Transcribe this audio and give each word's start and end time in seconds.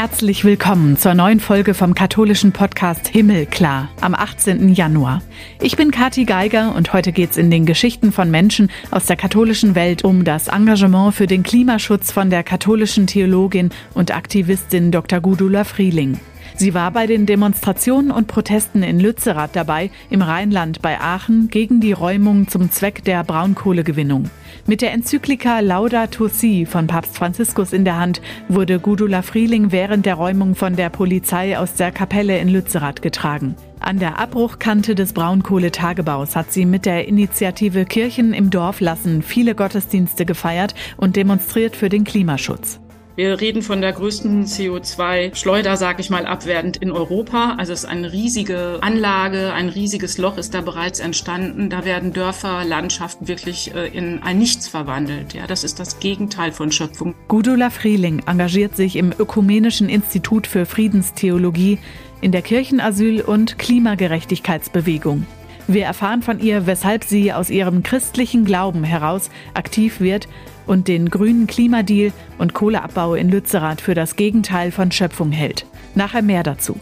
Herzlich 0.00 0.44
willkommen 0.44 0.96
zur 0.96 1.14
neuen 1.14 1.40
Folge 1.40 1.74
vom 1.74 1.92
katholischen 1.92 2.52
Podcast 2.52 3.08
Himmelklar 3.08 3.88
am 4.00 4.14
18. 4.14 4.68
Januar. 4.68 5.22
Ich 5.60 5.76
bin 5.76 5.90
Kathi 5.90 6.24
Geiger 6.24 6.72
und 6.76 6.92
heute 6.92 7.10
geht's 7.10 7.36
in 7.36 7.50
den 7.50 7.66
Geschichten 7.66 8.12
von 8.12 8.30
Menschen 8.30 8.70
aus 8.92 9.06
der 9.06 9.16
katholischen 9.16 9.74
Welt 9.74 10.04
um 10.04 10.22
das 10.22 10.46
Engagement 10.46 11.16
für 11.16 11.26
den 11.26 11.42
Klimaschutz 11.42 12.12
von 12.12 12.30
der 12.30 12.44
katholischen 12.44 13.08
Theologin 13.08 13.70
und 13.92 14.14
Aktivistin 14.14 14.92
Dr. 14.92 15.18
Gudula 15.18 15.64
Frieling. 15.64 16.20
Sie 16.54 16.74
war 16.74 16.92
bei 16.92 17.08
den 17.08 17.26
Demonstrationen 17.26 18.12
und 18.12 18.28
Protesten 18.28 18.84
in 18.84 19.00
Lützerath 19.00 19.56
dabei, 19.56 19.90
im 20.10 20.22
Rheinland 20.22 20.80
bei 20.80 21.00
Aachen, 21.00 21.48
gegen 21.50 21.80
die 21.80 21.92
Räumung 21.92 22.46
zum 22.46 22.70
Zweck 22.70 23.02
der 23.02 23.24
Braunkohlegewinnung. 23.24 24.30
Mit 24.68 24.82
der 24.82 24.92
Enzyklika 24.92 25.60
Laudato 25.60 26.28
Si 26.28 26.66
von 26.66 26.88
Papst 26.88 27.16
Franziskus 27.16 27.72
in 27.72 27.86
der 27.86 27.98
Hand 27.98 28.20
wurde 28.50 28.78
Gudula 28.78 29.22
Frieling 29.22 29.72
während 29.72 30.04
der 30.04 30.16
Räumung 30.16 30.54
von 30.54 30.76
der 30.76 30.90
Polizei 30.90 31.56
aus 31.58 31.72
der 31.72 31.90
Kapelle 31.90 32.38
in 32.38 32.50
Lützerath 32.50 33.00
getragen. 33.00 33.56
An 33.80 33.98
der 33.98 34.18
Abbruchkante 34.18 34.94
des 34.94 35.14
Braunkohletagebaus 35.14 36.36
hat 36.36 36.52
sie 36.52 36.66
mit 36.66 36.84
der 36.84 37.08
Initiative 37.08 37.86
Kirchen 37.86 38.34
im 38.34 38.50
Dorf 38.50 38.80
lassen 38.80 39.22
viele 39.22 39.54
Gottesdienste 39.54 40.26
gefeiert 40.26 40.74
und 40.98 41.16
demonstriert 41.16 41.74
für 41.74 41.88
den 41.88 42.04
Klimaschutz. 42.04 42.78
Wir 43.18 43.40
reden 43.40 43.62
von 43.62 43.80
der 43.80 43.92
größten 43.92 44.44
CO2-Schleuder, 44.44 45.76
sage 45.76 46.00
ich 46.00 46.08
mal, 46.08 46.24
abwertend 46.24 46.76
in 46.76 46.92
Europa. 46.92 47.56
Also 47.58 47.72
es 47.72 47.80
ist 47.80 47.90
eine 47.90 48.12
riesige 48.12 48.78
Anlage, 48.80 49.52
ein 49.52 49.68
riesiges 49.68 50.18
Loch 50.18 50.38
ist 50.38 50.54
da 50.54 50.60
bereits 50.60 51.00
entstanden. 51.00 51.68
Da 51.68 51.84
werden 51.84 52.12
Dörfer, 52.12 52.64
Landschaften 52.64 53.26
wirklich 53.26 53.74
äh, 53.74 53.88
in 53.88 54.22
ein 54.22 54.38
Nichts 54.38 54.68
verwandelt. 54.68 55.34
Ja, 55.34 55.48
das 55.48 55.64
ist 55.64 55.80
das 55.80 55.98
Gegenteil 55.98 56.52
von 56.52 56.70
Schöpfung. 56.70 57.16
Gudula 57.26 57.70
Frieling 57.70 58.22
engagiert 58.26 58.76
sich 58.76 58.94
im 58.94 59.10
Ökumenischen 59.10 59.88
Institut 59.88 60.46
für 60.46 60.64
Friedenstheologie 60.64 61.80
in 62.20 62.30
der 62.30 62.44
Kirchenasyl- 62.44 63.22
und 63.22 63.58
Klimagerechtigkeitsbewegung. 63.58 65.26
Wir 65.70 65.84
erfahren 65.84 66.22
von 66.22 66.40
ihr, 66.40 66.66
weshalb 66.66 67.04
sie 67.04 67.30
aus 67.30 67.50
ihrem 67.50 67.82
christlichen 67.82 68.46
Glauben 68.46 68.84
heraus 68.84 69.28
aktiv 69.52 70.00
wird 70.00 70.26
und 70.66 70.88
den 70.88 71.10
grünen 71.10 71.46
Klimadeal 71.46 72.10
und 72.38 72.54
Kohleabbau 72.54 73.14
in 73.14 73.28
Lützerath 73.28 73.82
für 73.82 73.92
das 73.92 74.16
Gegenteil 74.16 74.72
von 74.72 74.90
Schöpfung 74.90 75.30
hält. 75.30 75.66
Nachher 75.94 76.22
mehr 76.22 76.42
dazu. 76.42 76.80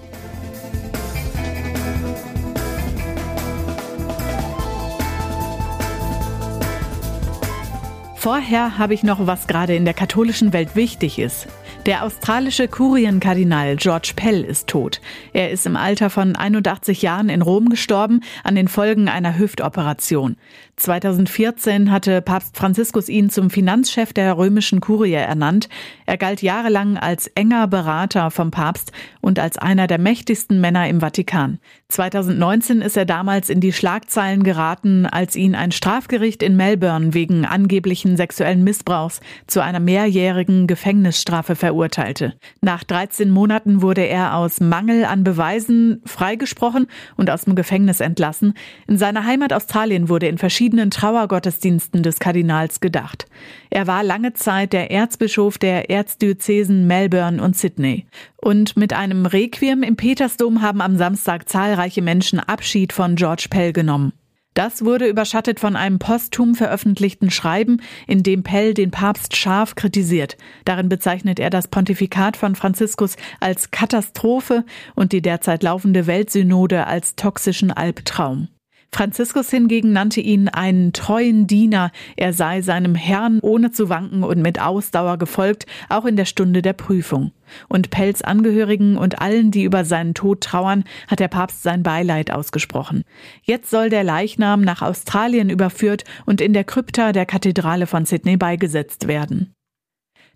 Vorher 8.14 8.78
habe 8.78 8.94
ich 8.94 9.02
noch, 9.02 9.26
was 9.26 9.48
gerade 9.48 9.74
in 9.74 9.84
der 9.84 9.94
katholischen 9.94 10.52
Welt 10.52 10.76
wichtig 10.76 11.18
ist. 11.18 11.48
Der 11.86 12.02
australische 12.02 12.66
Kurienkardinal 12.66 13.76
George 13.76 14.14
Pell 14.16 14.42
ist 14.42 14.66
tot. 14.66 15.00
Er 15.32 15.52
ist 15.52 15.66
im 15.66 15.76
Alter 15.76 16.10
von 16.10 16.34
81 16.34 17.00
Jahren 17.00 17.28
in 17.28 17.42
Rom 17.42 17.68
gestorben 17.68 18.22
an 18.42 18.56
den 18.56 18.66
Folgen 18.66 19.08
einer 19.08 19.38
Hüftoperation. 19.38 20.36
2014 20.76 21.90
hatte 21.90 22.22
Papst 22.22 22.56
Franziskus 22.56 23.08
ihn 23.08 23.30
zum 23.30 23.50
Finanzchef 23.50 24.12
der 24.12 24.36
römischen 24.36 24.80
Kurie 24.80 25.12
ernannt. 25.12 25.68
Er 26.04 26.16
galt 26.16 26.42
jahrelang 26.42 26.96
als 26.96 27.28
enger 27.28 27.66
Berater 27.66 28.30
vom 28.30 28.50
Papst 28.50 28.92
und 29.20 29.38
als 29.38 29.58
einer 29.58 29.86
der 29.86 29.98
mächtigsten 29.98 30.60
Männer 30.60 30.88
im 30.88 31.00
Vatikan. 31.00 31.58
2019 31.88 32.82
ist 32.82 32.96
er 32.96 33.06
damals 33.06 33.48
in 33.48 33.60
die 33.60 33.72
Schlagzeilen 33.72 34.42
geraten, 34.42 35.06
als 35.06 35.34
ihn 35.36 35.54
ein 35.54 35.72
Strafgericht 35.72 36.42
in 36.42 36.56
Melbourne 36.56 37.14
wegen 37.14 37.44
angeblichen 37.44 38.16
sexuellen 38.16 38.64
Missbrauchs 38.64 39.20
zu 39.46 39.62
einer 39.62 39.80
mehrjährigen 39.80 40.66
Gefängnisstrafe 40.66 41.54
verurteilt 41.56 41.86
verurteilte. 41.86 42.34
Nach 42.60 42.84
13 42.84 43.30
Monaten 43.30 43.82
wurde 43.82 44.02
er 44.02 44.36
aus 44.36 44.60
Mangel 44.60 45.04
an 45.04 45.24
Beweisen 45.24 46.02
freigesprochen 46.04 46.86
und 47.16 47.30
aus 47.30 47.44
dem 47.44 47.54
Gefängnis 47.54 48.00
entlassen. 48.00 48.54
In 48.86 48.98
seiner 48.98 49.24
Heimat 49.24 49.52
Australien 49.52 50.08
wurde 50.08 50.26
in 50.26 50.38
verschiedenen 50.38 50.65
Trauergottesdiensten 50.70 52.02
des 52.02 52.18
Kardinals 52.18 52.80
gedacht. 52.80 53.26
Er 53.70 53.86
war 53.86 54.02
lange 54.02 54.32
Zeit 54.32 54.72
der 54.72 54.90
Erzbischof 54.90 55.58
der 55.58 55.90
Erzdiözesen 55.90 56.86
Melbourne 56.86 57.42
und 57.42 57.56
Sydney. 57.56 58.06
Und 58.36 58.76
mit 58.76 58.92
einem 58.92 59.26
Requiem 59.26 59.82
im 59.82 59.96
Petersdom 59.96 60.62
haben 60.62 60.80
am 60.80 60.96
Samstag 60.96 61.48
zahlreiche 61.48 62.02
Menschen 62.02 62.40
Abschied 62.40 62.92
von 62.92 63.16
George 63.16 63.46
Pell 63.50 63.72
genommen. 63.72 64.12
Das 64.56 64.86
wurde 64.86 65.06
überschattet 65.06 65.60
von 65.60 65.76
einem 65.76 65.98
posthum 65.98 66.54
veröffentlichten 66.54 67.30
Schreiben, 67.30 67.82
in 68.06 68.22
dem 68.22 68.42
Pell 68.42 68.72
den 68.72 68.90
Papst 68.90 69.36
scharf 69.36 69.74
kritisiert. 69.74 70.38
Darin 70.64 70.88
bezeichnet 70.88 71.38
er 71.38 71.50
das 71.50 71.68
Pontifikat 71.68 72.38
von 72.38 72.54
Franziskus 72.54 73.16
als 73.38 73.70
Katastrophe 73.70 74.64
und 74.94 75.12
die 75.12 75.20
derzeit 75.20 75.62
laufende 75.62 76.06
Weltsynode 76.06 76.86
als 76.86 77.16
toxischen 77.16 77.70
Albtraum. 77.70 78.48
Franziskus 78.92 79.50
hingegen 79.50 79.92
nannte 79.92 80.20
ihn 80.20 80.48
einen 80.48 80.92
treuen 80.92 81.46
Diener, 81.46 81.90
er 82.16 82.32
sei 82.32 82.62
seinem 82.62 82.94
Herrn 82.94 83.40
ohne 83.42 83.70
zu 83.70 83.88
wanken 83.88 84.22
und 84.22 84.40
mit 84.40 84.60
Ausdauer 84.60 85.18
gefolgt, 85.18 85.66
auch 85.88 86.04
in 86.06 86.16
der 86.16 86.24
Stunde 86.24 86.62
der 86.62 86.72
Prüfung. 86.72 87.32
Und 87.68 87.90
Pells 87.90 88.22
Angehörigen 88.22 88.96
und 88.96 89.20
allen, 89.20 89.50
die 89.50 89.64
über 89.64 89.84
seinen 89.84 90.14
Tod 90.14 90.40
trauern, 90.40 90.84
hat 91.08 91.20
der 91.20 91.28
Papst 91.28 91.62
sein 91.62 91.82
Beileid 91.82 92.30
ausgesprochen. 92.30 93.02
Jetzt 93.42 93.70
soll 93.70 93.90
der 93.90 94.04
Leichnam 94.04 94.62
nach 94.62 94.82
Australien 94.82 95.50
überführt 95.50 96.04
und 96.24 96.40
in 96.40 96.52
der 96.52 96.64
Krypta 96.64 97.12
der 97.12 97.26
Kathedrale 97.26 97.86
von 97.86 98.04
Sydney 98.04 98.36
beigesetzt 98.36 99.08
werden. 99.08 99.55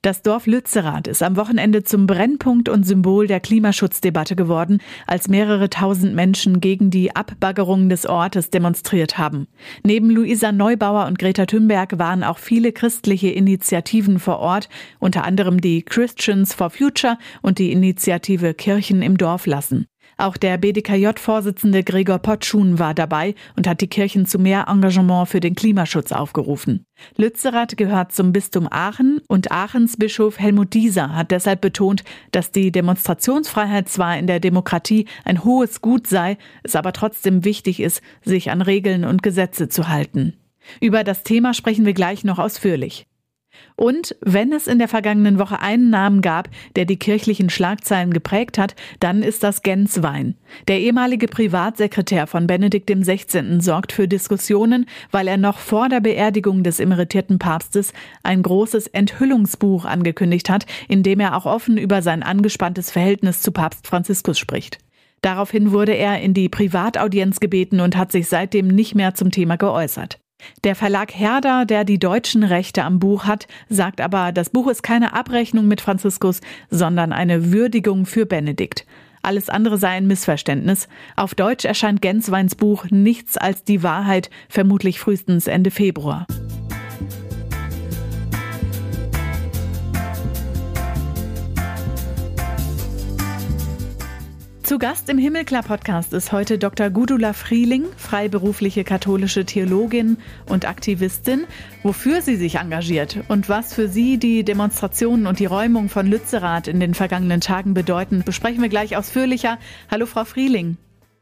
Das 0.03 0.23
Dorf 0.23 0.47
Lützerath 0.47 1.09
ist 1.09 1.23
am 1.23 1.37
Wochenende 1.37 1.83
zum 1.83 2.07
Brennpunkt 2.07 2.71
und 2.71 2.87
Symbol 2.87 3.27
der 3.27 3.39
Klimaschutzdebatte 3.39 4.35
geworden, 4.35 4.79
als 5.07 5.29
mehrere 5.29 5.69
tausend 5.69 6.15
Menschen 6.15 6.63
gegen 6.63 6.91
die 6.91 7.15
Abbaggerung 7.15 7.91
des 7.91 8.07
Ortes 8.07 8.49
demonstriert 8.49 9.19
haben. 9.19 9.47
Neben 9.85 10.09
Luisa 10.09 10.53
Neubauer 10.53 11.05
und 11.07 11.19
Greta 11.19 11.45
Thunberg 11.45 11.99
waren 11.99 12.25
auch 12.25 12.39
viele 12.39 12.73
christliche 12.73 13.29
Initiativen 13.29 14.19
vor 14.19 14.39
Ort, 14.39 14.71
unter 15.01 15.25
anderem 15.25 15.61
die 15.61 15.83
Christians 15.83 16.55
for 16.55 16.71
Future 16.71 17.19
und 17.43 17.59
die 17.59 17.71
Initiative 17.71 18.55
Kirchen 18.55 19.03
im 19.03 19.19
Dorf 19.19 19.45
lassen. 19.45 19.90
Auch 20.21 20.37
der 20.37 20.59
BDKJ-Vorsitzende 20.59 21.83
Gregor 21.83 22.19
Potschun 22.19 22.79
war 22.79 22.93
dabei 22.93 23.35
und 23.57 23.67
hat 23.67 23.81
die 23.81 23.87
Kirchen 23.87 24.27
zu 24.27 24.39
mehr 24.39 24.67
Engagement 24.69 25.31
für 25.31 25.41
den 25.41 25.55
Klimaschutz 25.55 26.13
aufgerufen. 26.13 26.85
Lützerath 27.17 27.79
gehört 27.79 28.13
zum 28.13 28.31
Bistum 28.31 28.69
Aachen 28.71 29.23
und 29.29 29.51
Aachens 29.51 29.97
Bischof 29.97 30.39
Helmut 30.39 30.75
Dieser 30.75 31.15
hat 31.15 31.31
deshalb 31.31 31.63
betont, 31.63 32.05
dass 32.33 32.53
die 32.53 32.71
Demonstrationsfreiheit 32.71 33.89
zwar 33.89 34.19
in 34.19 34.27
der 34.27 34.41
Demokratie 34.41 35.07
ein 35.25 35.43
hohes 35.43 35.81
Gut 35.81 36.07
sei, 36.07 36.37
es 36.65 36.77
aber 36.77 36.93
trotzdem 36.93 37.47
wichtig 37.47 37.81
ist, 37.81 38.03
sich 38.23 38.51
an 38.51 38.61
Regeln 38.61 39.07
und 39.07 39.23
Gesetze 39.23 39.71
zu 39.71 39.89
halten. 39.89 40.35
Über 40.83 41.03
das 41.03 41.23
Thema 41.23 41.55
sprechen 41.55 41.87
wir 41.87 41.95
gleich 41.95 42.25
noch 42.25 42.39
ausführlich. 42.39 43.07
Und 43.77 44.15
wenn 44.21 44.53
es 44.53 44.67
in 44.67 44.79
der 44.79 44.89
vergangenen 44.89 45.39
Woche 45.39 45.61
einen 45.61 45.91
Namen 45.91 46.21
gab, 46.21 46.51
der 46.77 46.85
die 46.85 46.99
kirchlichen 46.99 47.49
Schlagzeilen 47.49 48.13
geprägt 48.13 48.59
hat, 48.59 48.75
dann 49.01 49.23
ist 49.23 49.43
das 49.43 49.63
Genswein. 49.63 50.35
Der 50.69 50.81
ehemalige 50.81 51.29
Privatsekretär 51.29 52.27
von 52.27 52.47
Benedikt 52.47 52.91
XVI. 52.91 53.61
sorgt 53.61 53.93
für 53.93 54.07
Diskussionen, 54.07 54.87
weil 55.11 55.29
er 55.29 55.39
noch 55.39 55.59
vor 55.59 55.89
der 55.89 56.01
Beerdigung 56.01 56.63
des 56.63 56.79
emeritierten 56.79 57.39
Papstes 57.39 57.93
ein 58.23 58.43
großes 58.43 58.89
Enthüllungsbuch 58.89 59.85
angekündigt 59.85 60.51
hat, 60.51 60.67
in 60.89 61.03
dem 61.03 61.21
er 61.21 61.37
auch 61.37 61.47
offen 61.47 61.79
über 61.79 62.03
sein 62.03 62.23
angespanntes 62.23 62.91
Verhältnis 62.91 63.41
zu 63.41 63.53
Papst 63.53 63.87
Franziskus 63.87 64.39
spricht. 64.39 64.79
Daraufhin 65.23 65.73
wurde 65.73 65.93
er 65.93 66.21
in 66.21 66.35
die 66.35 66.49
Privataudienz 66.49 67.41
gebeten 67.41 67.81
und 67.81 67.97
hat 67.97 68.11
sich 68.13 68.29
seitdem 68.29 68.69
nicht 68.69 68.95
mehr 68.95 69.15
zum 69.15 69.31
Thema 69.31 69.57
geäußert. 69.57 70.19
Der 70.65 70.75
Verlag 70.75 71.15
Herder, 71.15 71.65
der 71.65 71.85
die 71.85 71.99
deutschen 71.99 72.43
Rechte 72.43 72.85
am 72.85 72.99
Buch 72.99 73.25
hat, 73.25 73.47
sagt 73.69 74.01
aber, 74.01 74.33
das 74.33 74.51
Buch 74.51 74.69
ist 74.69 74.83
keine 74.83 75.13
Abrechnung 75.13 75.67
mit 75.67 75.81
Franziskus, 75.81 76.41
sondern 76.71 77.13
eine 77.13 77.53
Würdigung 77.53 78.07
für 78.07 78.27
Benedikt. 78.27 78.87
Alles 79.23 79.51
andere 79.51 79.77
sei 79.77 79.89
ein 79.89 80.07
Missverständnis. 80.07 80.89
Auf 81.17 81.35
Deutsch 81.35 81.65
erscheint 81.65 82.01
Gensweins 82.01 82.55
Buch 82.55 82.87
Nichts 82.91 83.37
als 83.37 83.65
die 83.65 83.83
Wahrheit, 83.83 84.31
vermutlich 84.49 84.99
frühestens 84.99 85.47
Ende 85.47 85.71
Februar. 85.71 86.27
Zu 94.71 94.79
Gast 94.79 95.09
im 95.09 95.19
Himmelklar-Podcast 95.19 96.13
ist 96.13 96.31
heute 96.31 96.57
Dr. 96.57 96.91
Gudula 96.91 97.33
Frieling, 97.33 97.87
freiberufliche 97.97 98.85
katholische 98.85 99.45
Theologin 99.45 100.17
und 100.47 100.65
Aktivistin. 100.65 101.49
Wofür 101.83 102.23
sie 102.23 102.37
sich 102.37 102.55
engagiert 102.55 103.19
und 103.27 103.49
was 103.49 103.75
für 103.75 103.89
sie 103.89 104.17
die 104.17 104.45
Demonstrationen 104.45 105.27
und 105.27 105.41
die 105.41 105.47
Räumung 105.47 105.89
von 105.89 106.07
Lützerath 106.07 106.69
in 106.69 106.79
den 106.79 106.95
vergangenen 106.95 107.41
Tagen 107.41 107.75
bedeuten, 107.75 108.23
besprechen 108.25 108.63
wir 108.63 108.69
gleich 108.69 108.97
ausführlicher. 108.97 109.59
Hallo, 109.91 110.07
Frau 110.07 110.25
Frieling. 110.25 110.77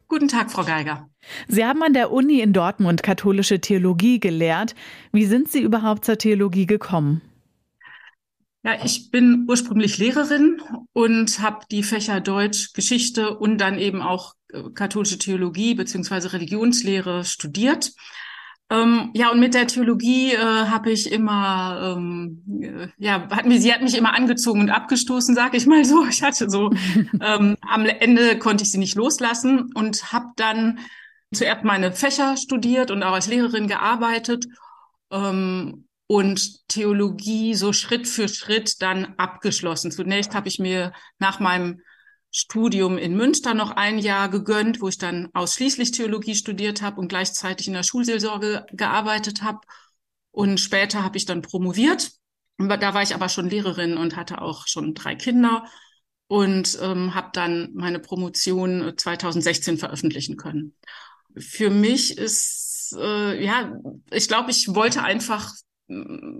Guten 0.09 0.29
Tag, 0.29 0.51
Frau 0.51 0.65
Geiger. 0.65 1.09
Sie 1.49 1.65
haben 1.65 1.83
an 1.83 1.95
der 1.95 2.13
Uni 2.13 2.41
in 2.41 2.53
Dortmund 2.53 3.03
katholische 3.03 3.63
Theologie 3.63 4.21
gelehrt. 4.21 4.75
Wie 5.11 5.25
sind 5.25 5.51
Sie 5.51 5.63
überhaupt 5.63 6.05
zur 6.05 6.19
Theologie 6.19 6.67
gekommen? 6.67 7.23
Ja, 8.69 8.77
ich 8.85 9.11
bin 9.11 9.47
ursprünglich 9.49 9.97
Lehrerin 9.97 10.61
und 10.93 11.41
habe 11.41 11.65
die 11.71 11.83
Fächer 11.83 12.21
Deutsch, 12.21 12.75
Geschichte 12.75 13.39
und 13.39 13.57
dann 13.59 13.79
eben 13.79 14.03
auch 14.03 14.35
äh, 14.53 14.63
katholische 14.75 15.17
Theologie 15.17 15.75
beziehungsweise 15.75 16.35
Religionslehre 16.35 17.25
studiert. 17.25 17.93
Ähm, 18.69 19.11
ja, 19.15 19.31
und 19.31 19.41
mit 19.41 19.55
der 19.55 19.69
Theologie 19.69 20.35
äh, 20.35 20.39
habe 20.39 20.91
ich 20.91 21.11
immer, 21.11 21.97
ähm, 21.97 22.43
äh, 22.61 22.89
ja, 22.99 23.27
hat 23.31 23.47
mir, 23.47 23.59
sie 23.59 23.73
hat 23.73 23.81
mich 23.81 23.97
immer 23.97 24.13
angezogen 24.13 24.61
und 24.61 24.69
abgestoßen, 24.71 25.35
sag 25.35 25.55
ich 25.55 25.65
mal 25.65 25.87
so. 25.87 26.05
Ich 26.11 26.23
hatte 26.23 26.51
so, 26.51 26.71
ähm, 27.23 27.57
am 27.63 27.87
Ende 27.87 28.39
konnte 28.39 28.65
ich 28.65 28.71
sie 28.71 28.77
nicht 28.77 28.97
loslassen 28.97 29.73
und 29.73 30.13
habe 30.13 30.27
dann 30.37 30.79
zuerst 31.33 31.65
meine 31.65 31.93
Fächer 31.93 32.37
studiert 32.37 32.91
und 32.91 33.03
auch 33.03 33.15
als 33.15 33.29
Lehrerin 33.29 33.67
gearbeitet 33.67 34.45
ähm, 35.11 35.88
und 36.09 36.67
Theologie 36.69 37.55
so 37.55 37.73
Schritt 37.73 38.09
für 38.09 38.29
Schritt 38.29 38.81
dann 38.81 39.15
abgeschlossen. 39.19 39.93
Zunächst 39.93 40.35
habe 40.35 40.49
ich 40.49 40.59
mir 40.59 40.93
nach 41.19 41.39
meinem 41.39 41.83
Studium 42.31 42.97
in 42.97 43.15
Münster 43.15 43.53
noch 43.53 43.73
ein 43.73 43.99
Jahr 43.99 44.31
gegönnt, 44.31 44.81
wo 44.81 44.89
ich 44.89 44.97
dann 44.97 45.29
ausschließlich 45.35 45.93
Theologie 45.93 46.35
studiert 46.35 46.81
habe 46.81 46.99
und 46.99 47.09
gleichzeitig 47.09 47.69
in 47.69 47.75
der 47.75 47.83
Schulseelsorge 47.83 48.65
gearbeitet 48.73 49.43
habe. 49.43 49.61
Und 50.31 50.59
später 50.59 51.05
habe 51.05 51.19
ich 51.19 51.27
dann 51.27 51.43
promoviert. 51.43 52.11
Da 52.57 52.95
war 52.95 53.03
ich 53.03 53.15
aber 53.15 53.29
schon 53.29 53.51
Lehrerin 53.51 53.99
und 53.99 54.17
hatte 54.17 54.41
auch 54.41 54.67
schon 54.67 54.95
drei 54.95 55.15
Kinder 55.15 55.65
und 56.27 56.79
ähm, 56.81 57.15
habe 57.15 57.31
dann 57.35 57.71
meine 57.75 57.99
Promotion 57.99 58.95
2016 58.97 59.77
veröffentlichen 59.77 60.39
können. 60.39 60.75
Für 61.37 61.69
mich 61.69 62.17
ist, 62.17 62.97
äh, 62.99 63.45
ja, 63.45 63.75
ich 64.11 64.27
glaube, 64.27 64.51
ich 64.51 64.75
wollte 64.75 65.03
einfach 65.03 65.53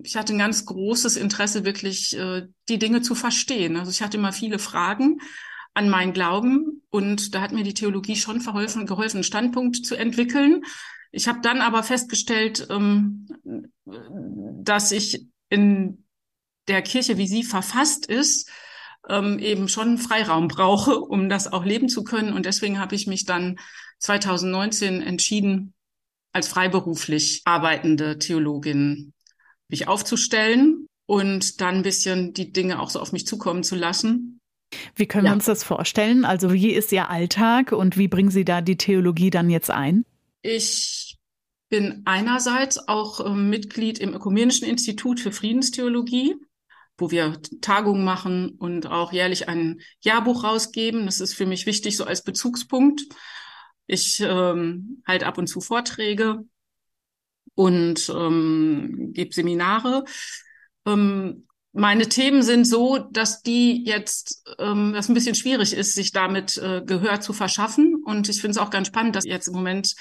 ich 0.03 0.17
hatte 0.17 0.35
ein 0.35 0.39
ganz 0.39 0.67
großes 0.67 1.17
Interesse, 1.17 1.65
wirklich 1.65 2.17
äh, 2.17 2.49
die 2.69 2.79
Dinge 2.79 3.01
zu 3.01 3.15
verstehen. 3.15 3.77
Also 3.77 3.91
ich 3.91 4.03
hatte 4.03 4.19
immer 4.19 4.33
viele 4.33 4.59
Fragen 4.59 5.21
an 5.73 5.89
meinen 5.89 6.13
Glauben 6.13 6.83
und 6.91 7.35
da 7.35 7.41
hat 7.41 7.53
mir 7.53 7.65
die 7.65 7.75
Theologie 7.75 8.17
schon 8.17 8.41
verholfen, 8.41 8.87
geholfen, 8.87 9.19
einen 9.19 9.25
Standpunkt 9.25 9.77
zu 9.87 9.95
entwickeln. 9.95 10.65
Ich 11.13 11.29
habe 11.29 11.41
dann 11.41 11.61
aber 11.63 11.83
festgestellt, 11.83 12.67
ähm, 12.69 13.29
dass 13.87 14.93
ich 14.93 15.27
in 15.49 16.05
der 16.67 16.83
Kirche, 16.83 17.17
wie 17.17 17.27
sie 17.27 17.43
verfasst 17.43 18.05
ist, 18.05 18.51
ähm, 19.09 19.39
eben 19.39 19.69
schon 19.69 19.97
Freiraum 19.97 20.49
brauche, 20.49 21.01
um 21.01 21.31
das 21.31 21.51
auch 21.51 21.65
leben 21.65 21.89
zu 21.89 22.05
können. 22.05 22.35
Und 22.35 22.45
deswegen 22.45 22.79
habe 22.79 22.95
ich 22.95 23.07
mich 23.07 23.25
dann 23.25 23.59
2019 24.01 25.01
entschieden, 25.01 25.73
als 26.33 26.49
freiberuflich 26.49 27.41
arbeitende 27.47 28.19
Theologin 28.19 29.15
mich 29.69 29.89
aufzustellen 29.89 30.87
und 31.07 31.61
dann 31.61 31.77
ein 31.77 31.83
bisschen 31.83 32.35
die 32.35 32.53
Dinge 32.53 32.81
auch 32.81 32.91
so 32.91 33.01
auf 33.01 33.13
mich 33.13 33.27
zukommen 33.27 33.63
zu 33.63 33.77
lassen 33.77 34.39
wie 34.95 35.07
können 35.07 35.27
ja. 35.27 35.33
wir 35.33 35.37
uns 35.37 35.47
das 35.47 35.65
vorstellen? 35.65 36.25
Also 36.25 36.53
wie 36.53 36.73
ist 36.73 36.93
Ihr 36.93 37.09
Alltag 37.09 37.73
und 37.73 37.97
wie 37.97 38.09
bringen 38.09 38.31
Sie 38.31 38.45
da 38.45 38.61
die 38.61 38.77
Theologie 38.77 39.31
dann 39.31 39.51
jetzt 39.51 39.71
ein? 39.71 40.05
Ich 40.43 41.17
bin 41.69 42.03
einerseits 42.05 42.89
auch 42.89 43.25
äh, 43.25 43.31
Mitglied 43.31 43.99
im 43.99 44.15
Ökumenischen 44.15 44.67
Institut 44.67 45.21
für 45.21 45.33
Friedenstheologie, 45.33 46.37
wo 46.97 47.11
wir 47.11 47.41
Tagungen 47.61 48.05
machen 48.05 48.51
und 48.59 48.87
auch 48.87 49.13
jährlich 49.13 49.49
ein 49.49 49.81
Jahrbuch 50.01 50.45
rausgeben. 50.45 51.07
Das 51.07 51.21
ist 51.21 51.35
für 51.35 51.47
mich 51.47 51.67
wichtig, 51.67 51.97
so 51.97 52.05
als 52.05 52.23
Bezugspunkt. 52.23 53.03
Ich 53.87 54.21
ähm, 54.21 55.03
halte 55.07 55.27
ab 55.27 55.39
und 55.39 55.47
zu 55.47 55.61
Vorträge 55.61 56.45
und 57.59 58.09
ähm, 58.09 59.11
gebe 59.15 59.35
Seminare. 59.35 60.05
Ähm, 60.87 61.49
meine 61.73 62.09
Themen 62.09 62.45
sind 62.45 62.67
so, 62.67 62.99
dass 62.99 63.43
die 63.43 63.85
jetzt, 63.85 64.45
ähm, 64.61 64.93
das 64.93 65.09
ein 65.09 65.15
bisschen 65.15 65.35
schwierig 65.35 65.73
ist, 65.73 65.95
sich 65.95 66.13
damit 66.13 66.57
äh, 66.59 66.83
Gehör 66.87 67.21
zu 67.21 67.33
verschaffen. 67.33 68.01
Und 68.05 68.29
ich 68.29 68.41
finde 68.41 68.53
es 68.53 68.59
auch 68.59 68.71
ganz 68.71 68.87
spannend, 68.87 69.17
dass 69.17 69.25
jetzt 69.25 69.49
im 69.49 69.55
Moment 69.55 69.97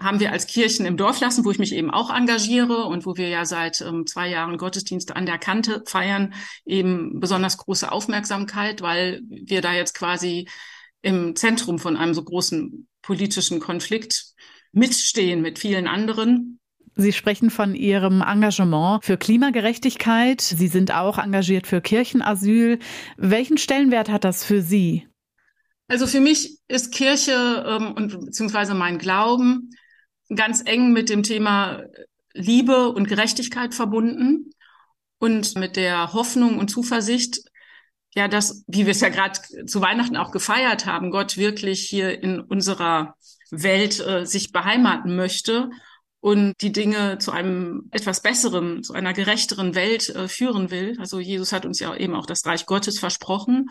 haben 0.00 0.18
wir 0.18 0.32
als 0.32 0.48
Kirchen 0.48 0.84
im 0.84 0.96
Dorf 0.96 1.20
lassen, 1.20 1.44
wo 1.44 1.52
ich 1.52 1.60
mich 1.60 1.72
eben 1.72 1.92
auch 1.92 2.12
engagiere 2.12 2.84
und 2.86 3.06
wo 3.06 3.16
wir 3.16 3.28
ja 3.28 3.44
seit 3.44 3.80
ähm, 3.82 4.04
zwei 4.04 4.28
Jahren 4.28 4.58
Gottesdienste 4.58 5.14
an 5.14 5.26
der 5.26 5.38
Kante 5.38 5.84
feiern, 5.86 6.34
eben 6.64 7.20
besonders 7.20 7.56
große 7.56 7.92
Aufmerksamkeit, 7.92 8.82
weil 8.82 9.20
wir 9.28 9.60
da 9.60 9.74
jetzt 9.74 9.94
quasi 9.94 10.48
im 11.02 11.36
Zentrum 11.36 11.78
von 11.78 11.96
einem 11.96 12.14
so 12.14 12.24
großen 12.24 12.88
politischen 13.00 13.60
Konflikt 13.60 14.34
mitstehen 14.72 15.40
mit 15.40 15.60
vielen 15.60 15.86
anderen. 15.86 16.59
Sie 17.00 17.12
sprechen 17.12 17.50
von 17.50 17.74
Ihrem 17.74 18.22
Engagement 18.22 19.04
für 19.04 19.16
Klimagerechtigkeit. 19.16 20.40
Sie 20.40 20.68
sind 20.68 20.92
auch 20.92 21.18
engagiert 21.18 21.66
für 21.66 21.80
Kirchenasyl. 21.80 22.78
Welchen 23.16 23.58
Stellenwert 23.58 24.10
hat 24.10 24.24
das 24.24 24.44
für 24.44 24.60
Sie? 24.60 25.06
Also 25.88 26.06
für 26.06 26.20
mich 26.20 26.58
ist 26.68 26.92
Kirche 26.92 27.64
ähm, 27.66 27.92
und 27.92 28.26
beziehungsweise 28.26 28.74
mein 28.74 28.98
Glauben 28.98 29.70
ganz 30.34 30.62
eng 30.64 30.92
mit 30.92 31.08
dem 31.08 31.22
Thema 31.22 31.82
Liebe 32.32 32.90
und 32.90 33.08
Gerechtigkeit 33.08 33.74
verbunden 33.74 34.50
und 35.18 35.56
mit 35.56 35.76
der 35.76 36.12
Hoffnung 36.12 36.58
und 36.58 36.68
Zuversicht, 36.68 37.40
ja, 38.14 38.28
dass, 38.28 38.64
wie 38.68 38.86
wir 38.86 38.92
es 38.92 39.00
ja 39.00 39.08
gerade 39.08 39.40
zu 39.66 39.80
Weihnachten 39.80 40.16
auch 40.16 40.30
gefeiert 40.30 40.86
haben, 40.86 41.10
Gott 41.10 41.36
wirklich 41.36 41.80
hier 41.80 42.22
in 42.22 42.40
unserer 42.40 43.14
Welt 43.50 44.00
äh, 44.00 44.26
sich 44.26 44.52
beheimaten 44.52 45.16
möchte 45.16 45.70
und 46.20 46.54
die 46.60 46.72
Dinge 46.72 47.18
zu 47.18 47.32
einem 47.32 47.88
etwas 47.90 48.20
besseren, 48.22 48.82
zu 48.82 48.92
einer 48.92 49.14
gerechteren 49.14 49.74
Welt 49.74 50.10
äh, 50.10 50.28
führen 50.28 50.70
will. 50.70 50.96
Also 51.00 51.18
Jesus 51.18 51.52
hat 51.52 51.64
uns 51.64 51.80
ja 51.80 51.94
eben 51.96 52.14
auch 52.14 52.26
das 52.26 52.44
Reich 52.44 52.66
Gottes 52.66 52.98
versprochen. 52.98 53.70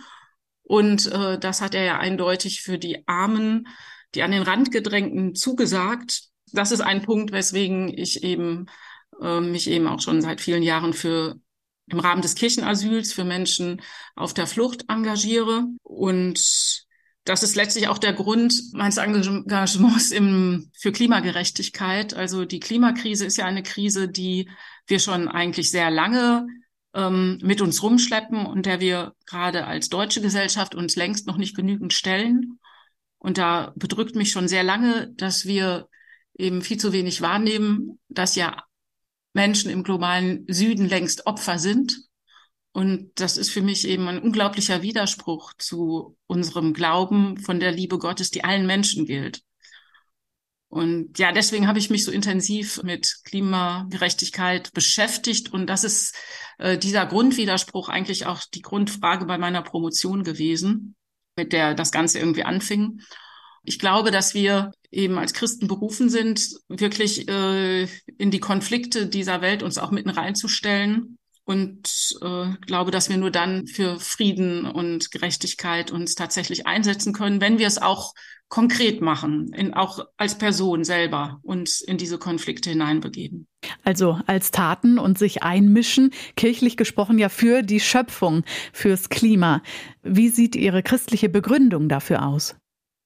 Und 0.63 1.07
äh, 1.11 1.37
das 1.39 1.61
hat 1.61 1.75
er 1.75 1.83
ja 1.83 1.99
eindeutig 1.99 2.61
für 2.61 2.79
die 2.79 3.07
Armen, 3.07 3.67
die 4.15 4.23
an 4.23 4.31
den 4.31 4.43
Rand 4.43 4.71
gedrängten 4.71 5.35
zugesagt. 5.35 6.23
Das 6.51 6.71
ist 6.71 6.81
ein 6.81 7.03
Punkt, 7.03 7.31
weswegen 7.31 7.87
ich 7.95 8.23
eben 8.23 8.65
äh, 9.21 9.39
mich 9.39 9.69
eben 9.69 9.87
auch 9.87 10.01
schon 10.01 10.21
seit 10.21 10.41
vielen 10.41 10.63
Jahren 10.63 10.93
für 10.93 11.39
im 11.91 11.99
Rahmen 11.99 12.21
des 12.21 12.35
Kirchenasyls 12.35 13.13
für 13.13 13.23
Menschen 13.23 13.81
auf 14.15 14.33
der 14.33 14.47
Flucht 14.47 14.85
engagiere. 14.89 15.65
Und 15.83 16.87
das 17.25 17.43
ist 17.43 17.55
letztlich 17.55 17.87
auch 17.87 17.97
der 17.97 18.13
Grund 18.13 18.73
meines 18.73 18.97
Engagements 18.97 20.11
im, 20.11 20.71
für 20.77 20.91
Klimagerechtigkeit. 20.91 22.13
Also 22.13 22.45
die 22.45 22.59
Klimakrise 22.59 23.25
ist 23.25 23.37
ja 23.37 23.45
eine 23.45 23.63
Krise, 23.63 24.07
die 24.07 24.49
wir 24.87 24.99
schon 24.99 25.27
eigentlich 25.27 25.69
sehr 25.69 25.91
lange 25.91 26.47
ähm, 26.93 27.39
mit 27.43 27.61
uns 27.61 27.83
rumschleppen 27.83 28.45
und 28.45 28.65
der 28.65 28.79
wir 28.79 29.13
gerade 29.25 29.67
als 29.67 29.89
deutsche 29.89 30.21
Gesellschaft 30.21 30.73
uns 30.75 30.95
längst 30.95 31.27
noch 31.27 31.37
nicht 31.37 31.55
genügend 31.55 31.93
stellen. 31.93 32.59
Und 33.19 33.37
da 33.37 33.73
bedrückt 33.75 34.15
mich 34.15 34.31
schon 34.31 34.47
sehr 34.47 34.63
lange, 34.63 35.11
dass 35.15 35.45
wir 35.45 35.87
eben 36.35 36.61
viel 36.61 36.77
zu 36.77 36.93
wenig 36.93 37.21
wahrnehmen, 37.21 37.99
dass 38.07 38.35
ja 38.35 38.63
Menschen 39.33 39.69
im 39.69 39.83
globalen 39.83 40.45
Süden 40.47 40.87
längst 40.87 41.27
Opfer 41.27 41.59
sind 41.59 42.08
und 42.79 43.11
das 43.15 43.35
ist 43.35 43.49
für 43.49 43.61
mich 43.61 43.85
eben 43.85 44.07
ein 44.07 44.21
unglaublicher 44.21 44.81
Widerspruch 44.81 45.51
zu 45.57 46.15
unserem 46.27 46.71
Glauben 46.73 47.37
von 47.37 47.59
der 47.59 47.73
Liebe 47.73 47.97
Gottes, 47.97 48.31
die 48.31 48.45
allen 48.45 48.65
Menschen 48.65 49.05
gilt. 49.05 49.41
Und 50.69 51.19
ja, 51.19 51.33
deswegen 51.33 51.67
habe 51.67 51.77
ich 51.77 51.89
mich 51.89 52.05
so 52.05 52.11
intensiv 52.13 52.81
mit 52.83 53.19
Klimagerechtigkeit 53.25 54.71
beschäftigt. 54.71 55.51
Und 55.51 55.67
das 55.67 55.83
ist 55.83 56.15
äh, 56.57 56.77
dieser 56.77 57.05
Grundwiderspruch 57.05 57.89
eigentlich 57.89 58.27
auch 58.27 58.43
die 58.53 58.61
Grundfrage 58.61 59.25
bei 59.25 59.37
meiner 59.37 59.61
Promotion 59.61 60.23
gewesen, 60.23 60.95
mit 61.35 61.51
der 61.51 61.73
das 61.73 61.91
Ganze 61.91 62.19
irgendwie 62.19 62.45
anfing. 62.45 63.01
Ich 63.63 63.79
glaube, 63.79 64.09
dass 64.09 64.33
wir 64.33 64.71
eben 64.89 65.17
als 65.17 65.33
Christen 65.33 65.67
berufen 65.67 66.09
sind, 66.09 66.49
wirklich 66.69 67.27
äh, 67.27 67.89
in 68.17 68.31
die 68.31 68.39
Konflikte 68.39 69.07
dieser 69.07 69.41
Welt 69.41 69.63
uns 69.63 69.77
auch 69.77 69.91
mitten 69.91 70.11
reinzustellen 70.11 71.18
und 71.49 72.15
äh, 72.21 72.45
glaube, 72.67 72.91
dass 72.91 73.09
wir 73.09 73.17
nur 73.17 73.31
dann 73.31 73.65
für 73.65 73.99
Frieden 73.99 74.67
und 74.67 75.09
Gerechtigkeit 75.09 75.89
uns 75.89 76.13
tatsächlich 76.13 76.67
einsetzen 76.67 77.11
können, 77.11 77.41
wenn 77.41 77.57
wir 77.57 77.65
es 77.65 77.81
auch 77.81 78.13
konkret 78.49 79.01
machen, 79.01 79.51
in, 79.53 79.73
auch 79.73 80.05
als 80.15 80.37
Person 80.37 80.83
selber 80.83 81.39
uns 81.41 81.81
in 81.81 81.97
diese 81.97 82.19
Konflikte 82.19 82.69
hineinbegeben. 82.69 83.47
Also 83.83 84.19
als 84.27 84.51
Taten 84.51 84.99
und 84.99 85.17
sich 85.17 85.41
einmischen, 85.41 86.11
kirchlich 86.35 86.77
gesprochen 86.77 87.17
ja 87.17 87.29
für 87.29 87.63
die 87.63 87.79
Schöpfung, 87.79 88.43
fürs 88.71 89.09
Klima. 89.09 89.63
Wie 90.03 90.29
sieht 90.29 90.55
Ihre 90.55 90.83
christliche 90.83 91.29
Begründung 91.29 91.89
dafür 91.89 92.27
aus? 92.27 92.58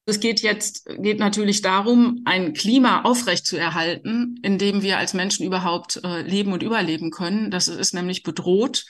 Es 0.06 0.20
geht 0.20 0.42
jetzt, 0.42 0.86
geht 1.00 1.20
natürlich 1.20 1.62
darum, 1.62 2.22
ein 2.26 2.54
Klima 2.54 3.04
aufrechtzuerhalten, 3.04 4.38
in 4.44 4.58
dem 4.58 4.82
wir 4.82 4.98
als 4.98 5.14
Menschen 5.14 5.46
überhaupt 5.46 6.02
äh, 6.04 6.22
leben 6.22 6.52
und 6.52 6.62
überleben 6.62 7.10
können. 7.10 7.52
Das 7.52 7.70
ist 7.70 7.94
nämlich 7.94 8.24
bedroht. 8.24 8.86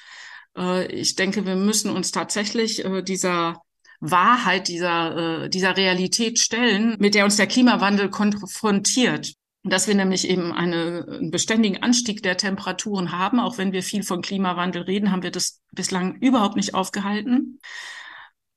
Äh, 0.58 0.88
ich 0.92 1.16
denke, 1.16 1.46
wir 1.46 1.56
müssen 1.56 1.92
uns 1.92 2.12
tatsächlich 2.12 2.84
äh, 2.84 3.04
dieser 3.04 3.62
Wahrheit, 4.00 4.68
dieser, 4.68 5.44
äh, 5.46 5.50
dieser 5.50 5.78
Realität 5.78 6.40
stellen, 6.40 6.96
mit 7.00 7.14
der 7.16 7.26
uns 7.26 7.38
der 7.38 7.48
Klimawandel 7.48 8.10
konfrontiert. 8.10 9.34
dass 9.66 9.88
wir 9.88 9.96
nämlich 9.96 10.28
eben 10.28 10.52
eine, 10.52 11.06
einen 11.08 11.32
beständigen 11.32 11.82
Anstieg 11.82 12.22
der 12.22 12.36
Temperaturen 12.36 13.14
haben. 13.14 13.40
Auch 13.40 13.58
wenn 13.58 13.72
wir 13.72 13.82
viel 13.82 14.04
von 14.04 14.22
Klimawandel 14.22 14.82
reden, 14.82 15.10
haben 15.12 15.24
wir 15.24 15.32
das 15.32 15.62
bislang 15.72 16.16
überhaupt 16.16 16.58
nicht 16.58 16.74
aufgehalten. 16.74 17.60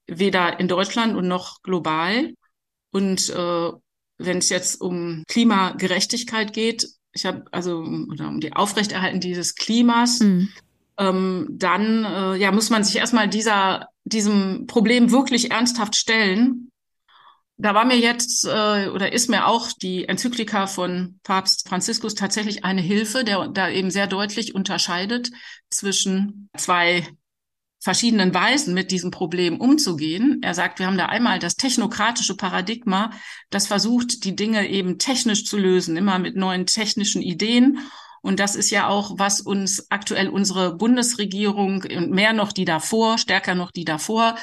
Weder 0.09 0.59
in 0.59 0.67
Deutschland 0.67 1.17
und 1.17 1.29
noch 1.29 1.63
global. 1.63 2.33
Und 2.97 3.29
äh, 3.31 3.73
wenn 4.19 4.39
es 4.39 4.49
jetzt 4.49 4.81
um 4.81 5.23
Klimagerechtigkeit 5.29 6.53
geht, 6.53 6.89
ich 7.13 7.27
habe 7.27 7.45
also 7.53 7.79
oder 8.11 8.29
um 8.29 8.41
die 8.41 8.55
Aufrechterhalten 8.55 9.21
dieses 9.21 9.55
Klimas, 9.55 10.21
mhm. 10.21 10.49
ähm, 10.99 11.47
dann 11.51 12.05
äh, 12.05 12.37
ja 12.37 12.53
muss 12.53 12.71
man 12.71 12.85
sich 12.85 12.97
erstmal 12.97 13.29
dieser 13.29 13.89
diesem 14.05 14.67
Problem 14.67 15.11
wirklich 15.11 15.51
ernsthaft 15.51 15.97
stellen 15.97 16.71
da 17.59 17.75
war 17.75 17.87
mir 17.87 17.99
jetzt 17.99 18.45
äh, 18.45 18.89
oder 18.89 19.13
ist 19.13 19.31
mir 19.31 19.47
auch 19.47 19.73
die 19.73 20.07
Enzyklika 20.07 20.67
von 20.67 21.19
Papst 21.23 21.69
Franziskus 21.69 22.15
tatsächlich 22.15 22.65
eine 22.65 22.83
Hilfe, 22.83 23.25
der 23.25 23.49
da 23.49 23.71
eben 23.71 23.91
sehr 23.91 24.07
deutlich 24.07 24.55
unterscheidet 24.55 25.31
zwischen 25.71 26.51
zwei 26.57 27.07
verschiedenen 27.87 28.35
Weisen 28.35 28.75
mit 28.75 28.91
diesem 28.91 29.13
Problem 29.13 29.61
umzugehen. 29.61 30.41
Er 30.43 30.55
sagt, 30.55 30.81
wir 30.81 30.89
haben 30.89 30.99
da 30.99 31.07
einmal 31.07 31.39
das 31.39 31.55
technokratische 31.55 32.37
Paradigma, 32.37 33.13
das 33.49 33.69
versucht, 33.69 34.25
die 34.25 34.35
Dinge 34.35 34.69
eben 34.69 34.99
technisch 34.99 35.45
zu 35.45 35.57
lösen, 35.57 35.97
immer 35.97 36.19
mit 36.19 36.35
neuen 36.35 36.67
technischen 36.67 37.23
Ideen. 37.23 37.79
Und 38.23 38.41
das 38.41 38.57
ist 38.57 38.71
ja 38.71 38.89
auch, 38.89 39.21
was 39.21 39.41
uns 39.41 39.89
aktuell 39.89 40.29
unsere 40.29 40.75
Bundesregierung 40.75 41.85
und 41.85 42.11
mehr 42.11 42.33
noch 42.33 42.51
die 42.51 42.65
davor, 42.65 43.19
stärker 43.19 43.55
noch 43.55 43.71
die 43.71 43.85
davor 43.85 44.35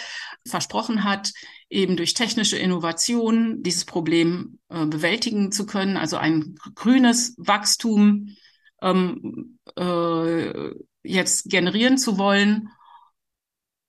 versprochen 0.48 1.04
hat, 1.04 1.34
eben 1.70 1.98
durch 1.98 2.14
technische 2.14 2.56
Innovation 2.56 3.62
dieses 3.62 3.84
Problem 3.84 4.58
äh, 4.70 4.86
bewältigen 4.86 5.52
zu 5.52 5.66
können, 5.66 5.98
also 5.98 6.16
ein 6.16 6.56
grünes 6.76 7.36
Wachstum 7.38 8.38
ähm, 8.82 9.60
äh, 9.76 10.70
jetzt 11.04 11.50
generieren 11.50 11.98
zu 11.98 12.18
wollen. 12.18 12.70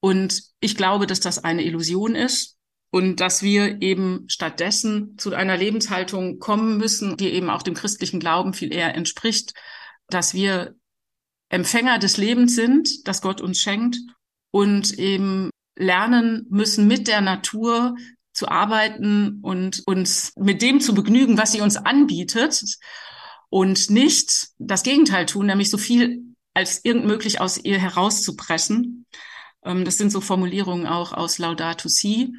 Und 0.05 0.43
ich 0.61 0.77
glaube, 0.77 1.07
dass 1.07 1.21
das 1.21 1.45
eine 1.45 1.65
Illusion 1.65 2.15
ist 2.15 2.59
und 2.91 3.21
dass 3.21 3.43
wir 3.43 3.81
eben 3.81 4.27
stattdessen 4.29 5.17
zu 5.17 5.33
einer 5.33 5.57
Lebenshaltung 5.57 6.41
kommen 6.41 6.77
müssen, 6.77 7.17
die 7.17 7.31
eben 7.31 7.49
auch 7.49 7.63
dem 7.63 7.73
christlichen 7.73 8.21
Glauben 8.21 8.53
viel 8.53 8.71
eher 8.71 8.95
entspricht, 8.95 9.55
dass 10.11 10.35
wir 10.35 10.75
Empfänger 11.49 11.99
des 11.99 12.19
Lebens 12.19 12.55
sind, 12.55 13.09
das 13.09 13.23
Gott 13.23 13.41
uns 13.41 13.59
schenkt 13.59 13.97
und 14.51 14.93
eben 14.99 15.49
lernen 15.75 16.49
müssen, 16.51 16.87
mit 16.87 17.09
der 17.09 17.23
Natur 17.23 17.97
zu 18.35 18.49
arbeiten 18.49 19.39
und 19.41 19.85
uns 19.87 20.35
mit 20.37 20.61
dem 20.61 20.83
zu 20.83 20.95
begnügen, 20.95 21.39
was 21.39 21.53
sie 21.53 21.63
uns 21.63 21.79
anbietet 21.79 22.63
und 23.49 23.89
nicht 23.89 24.49
das 24.59 24.83
Gegenteil 24.83 25.25
tun, 25.25 25.47
nämlich 25.47 25.71
so 25.71 25.79
viel 25.79 26.25
als 26.53 26.85
irgend 26.85 27.07
möglich 27.07 27.41
aus 27.41 27.57
ihr 27.57 27.79
herauszupressen. 27.79 29.07
Ähm, 29.65 29.85
das 29.85 29.99
sind 29.99 30.11
so 30.11 30.21
Formulierungen 30.21 30.87
auch 30.87 31.13
aus 31.13 31.39
Laudato 31.39 31.89
Si, 31.89 32.35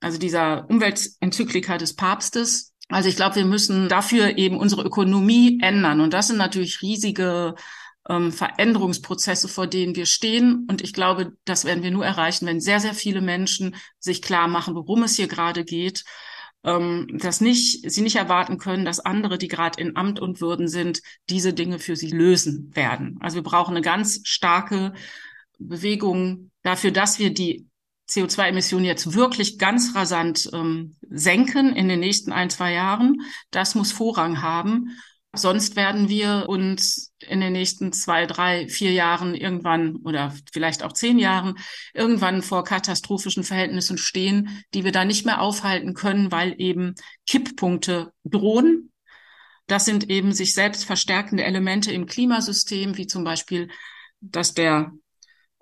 also 0.00 0.18
dieser 0.18 0.68
Umweltenzyklika 0.68 1.78
des 1.78 1.94
Papstes. 1.94 2.72
Also 2.88 3.08
ich 3.08 3.16
glaube, 3.16 3.36
wir 3.36 3.44
müssen 3.44 3.88
dafür 3.88 4.36
eben 4.36 4.58
unsere 4.58 4.82
Ökonomie 4.82 5.58
ändern. 5.62 6.00
Und 6.00 6.12
das 6.12 6.26
sind 6.26 6.36
natürlich 6.36 6.82
riesige 6.82 7.54
ähm, 8.08 8.32
Veränderungsprozesse, 8.32 9.48
vor 9.48 9.66
denen 9.66 9.94
wir 9.94 10.06
stehen. 10.06 10.66
Und 10.68 10.82
ich 10.82 10.92
glaube, 10.92 11.32
das 11.44 11.64
werden 11.64 11.82
wir 11.82 11.90
nur 11.90 12.04
erreichen, 12.04 12.46
wenn 12.46 12.60
sehr, 12.60 12.80
sehr 12.80 12.94
viele 12.94 13.20
Menschen 13.20 13.76
sich 13.98 14.20
klar 14.20 14.48
machen, 14.48 14.74
worum 14.74 15.04
es 15.04 15.16
hier 15.16 15.28
gerade 15.28 15.64
geht. 15.64 16.04
Ähm, 16.64 17.18
dass 17.18 17.40
nicht, 17.40 17.90
sie 17.90 18.02
nicht 18.02 18.16
erwarten 18.16 18.58
können, 18.58 18.84
dass 18.84 19.00
andere, 19.00 19.36
die 19.36 19.48
gerade 19.48 19.80
in 19.80 19.96
Amt 19.96 20.20
und 20.20 20.40
Würden 20.40 20.68
sind, 20.68 21.00
diese 21.28 21.52
Dinge 21.52 21.80
für 21.80 21.96
sie 21.96 22.10
lösen 22.10 22.70
werden. 22.74 23.18
Also 23.20 23.36
wir 23.36 23.42
brauchen 23.42 23.74
eine 23.74 23.82
ganz 23.82 24.20
starke 24.24 24.92
Bewegung 25.68 26.50
dafür, 26.62 26.90
dass 26.90 27.18
wir 27.18 27.32
die 27.32 27.66
CO2-Emissionen 28.08 28.84
jetzt 28.84 29.14
wirklich 29.14 29.58
ganz 29.58 29.94
rasant 29.94 30.50
ähm, 30.52 30.96
senken 31.08 31.74
in 31.74 31.88
den 31.88 32.00
nächsten 32.00 32.32
ein, 32.32 32.50
zwei 32.50 32.72
Jahren. 32.72 33.22
Das 33.50 33.74
muss 33.74 33.92
Vorrang 33.92 34.42
haben. 34.42 34.90
Sonst 35.34 35.76
werden 35.76 36.10
wir 36.10 36.44
uns 36.48 37.14
in 37.20 37.40
den 37.40 37.54
nächsten 37.54 37.92
zwei, 37.92 38.26
drei, 38.26 38.68
vier 38.68 38.92
Jahren 38.92 39.34
irgendwann 39.34 39.96
oder 39.96 40.34
vielleicht 40.52 40.82
auch 40.82 40.92
zehn 40.92 41.18
Jahren 41.18 41.54
irgendwann 41.94 42.42
vor 42.42 42.64
katastrophischen 42.64 43.42
Verhältnissen 43.42 43.96
stehen, 43.96 44.62
die 44.74 44.84
wir 44.84 44.92
da 44.92 45.06
nicht 45.06 45.24
mehr 45.24 45.40
aufhalten 45.40 45.94
können, 45.94 46.30
weil 46.30 46.60
eben 46.60 46.94
Kipppunkte 47.26 48.12
drohen. 48.24 48.92
Das 49.66 49.86
sind 49.86 50.10
eben 50.10 50.34
sich 50.34 50.52
selbst 50.52 50.84
verstärkende 50.84 51.44
Elemente 51.44 51.92
im 51.92 52.04
Klimasystem, 52.04 52.98
wie 52.98 53.06
zum 53.06 53.24
Beispiel, 53.24 53.70
dass 54.20 54.52
der 54.52 54.92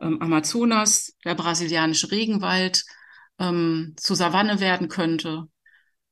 ähm, 0.00 0.20
Amazonas, 0.20 1.14
der 1.24 1.34
brasilianische 1.34 2.10
Regenwald, 2.10 2.84
ähm, 3.38 3.94
zu 3.96 4.14
Savanne 4.14 4.60
werden 4.60 4.88
könnte 4.88 5.46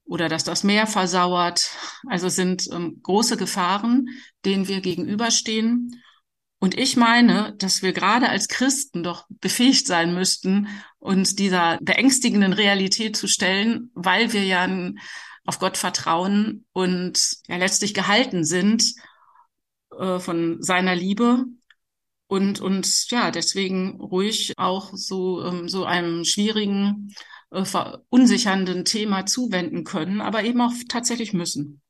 oder 0.04 0.28
dass 0.28 0.44
das 0.44 0.64
Meer 0.64 0.86
versauert. 0.86 1.70
Also 2.08 2.28
sind 2.28 2.68
ähm, 2.72 3.00
große 3.02 3.36
Gefahren, 3.36 4.08
denen 4.44 4.66
wir 4.68 4.80
gegenüberstehen. 4.80 6.02
Und 6.60 6.76
ich 6.76 6.96
meine, 6.96 7.54
dass 7.58 7.82
wir 7.82 7.92
gerade 7.92 8.28
als 8.28 8.48
Christen 8.48 9.04
doch 9.04 9.26
befähigt 9.28 9.86
sein 9.86 10.14
müssten, 10.14 10.66
uns 10.98 11.36
dieser 11.36 11.78
beängstigenden 11.80 12.52
Realität 12.52 13.16
zu 13.16 13.28
stellen, 13.28 13.90
weil 13.94 14.32
wir 14.32 14.44
ja 14.44 14.68
auf 15.44 15.60
Gott 15.60 15.76
vertrauen 15.76 16.66
und 16.72 17.36
ja 17.46 17.56
letztlich 17.56 17.94
gehalten 17.94 18.44
sind 18.44 18.94
äh, 19.96 20.18
von 20.18 20.60
seiner 20.60 20.96
Liebe 20.96 21.44
und 22.28 22.60
uns 22.60 23.10
ja 23.10 23.30
deswegen 23.30 24.00
ruhig 24.00 24.54
auch 24.56 24.90
so 24.94 25.44
ähm, 25.44 25.68
so 25.68 25.84
einem 25.84 26.24
schwierigen 26.24 27.14
äh, 27.50 27.64
verunsichernden 27.64 28.84
Thema 28.84 29.26
zuwenden 29.26 29.84
können, 29.84 30.20
aber 30.20 30.44
eben 30.44 30.60
auch 30.60 30.72
tatsächlich 30.88 31.32
müssen. 31.32 31.80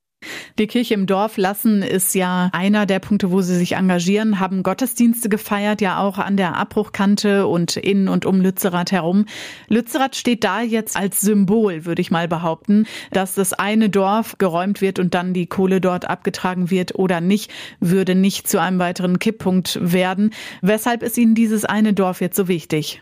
Die 0.59 0.67
Kirche 0.67 0.95
im 0.95 1.07
Dorf 1.07 1.37
lassen 1.37 1.83
ist 1.83 2.17
ja 2.17 2.51
einer 2.53 2.85
der 2.85 2.99
Punkte, 2.99 3.31
wo 3.31 3.43
sie 3.43 3.55
sich 3.55 3.77
engagieren, 3.77 4.41
haben 4.41 4.65
Gottesdienste 4.65 5.29
gefeiert, 5.29 5.81
ja 5.81 6.01
auch 6.01 6.19
an 6.19 6.37
der 6.37 6.57
Abbruchkante 6.57 7.47
und 7.47 7.77
in 7.77 8.09
und 8.09 8.27
um 8.27 8.41
Lützerath 8.41 8.91
herum. 8.91 9.27
Lützerath 9.69 10.17
steht 10.17 10.43
da 10.43 10.61
jetzt 10.61 10.97
als 10.97 11.21
Symbol, 11.21 11.85
würde 11.85 12.03
ich 12.03 12.11
mal 12.11 12.27
behaupten, 12.27 12.87
dass 13.13 13.37
das 13.37 13.53
eine 13.53 13.89
Dorf 13.89 14.39
geräumt 14.39 14.81
wird 14.81 14.99
und 14.99 15.15
dann 15.15 15.33
die 15.33 15.47
Kohle 15.47 15.81
dort 15.81 16.11
abgetragen 16.11 16.71
wird 16.71 16.97
oder 16.97 17.21
nicht, 17.21 17.53
würde 17.79 18.17
nicht 18.17 18.49
zu 18.49 18.61
einem 18.61 18.81
weiteren 18.81 19.21
Kipppunkt 19.21 19.79
werden. 19.81 20.33
Weshalb 20.61 21.05
ist 21.05 21.17
Ihnen 21.19 21.37
dieses 21.37 21.65
eine 21.65 21.95
Dorf 21.95 22.21
jetzt 22.21 22.37
so 22.37 22.49
wichtig? 22.49 23.01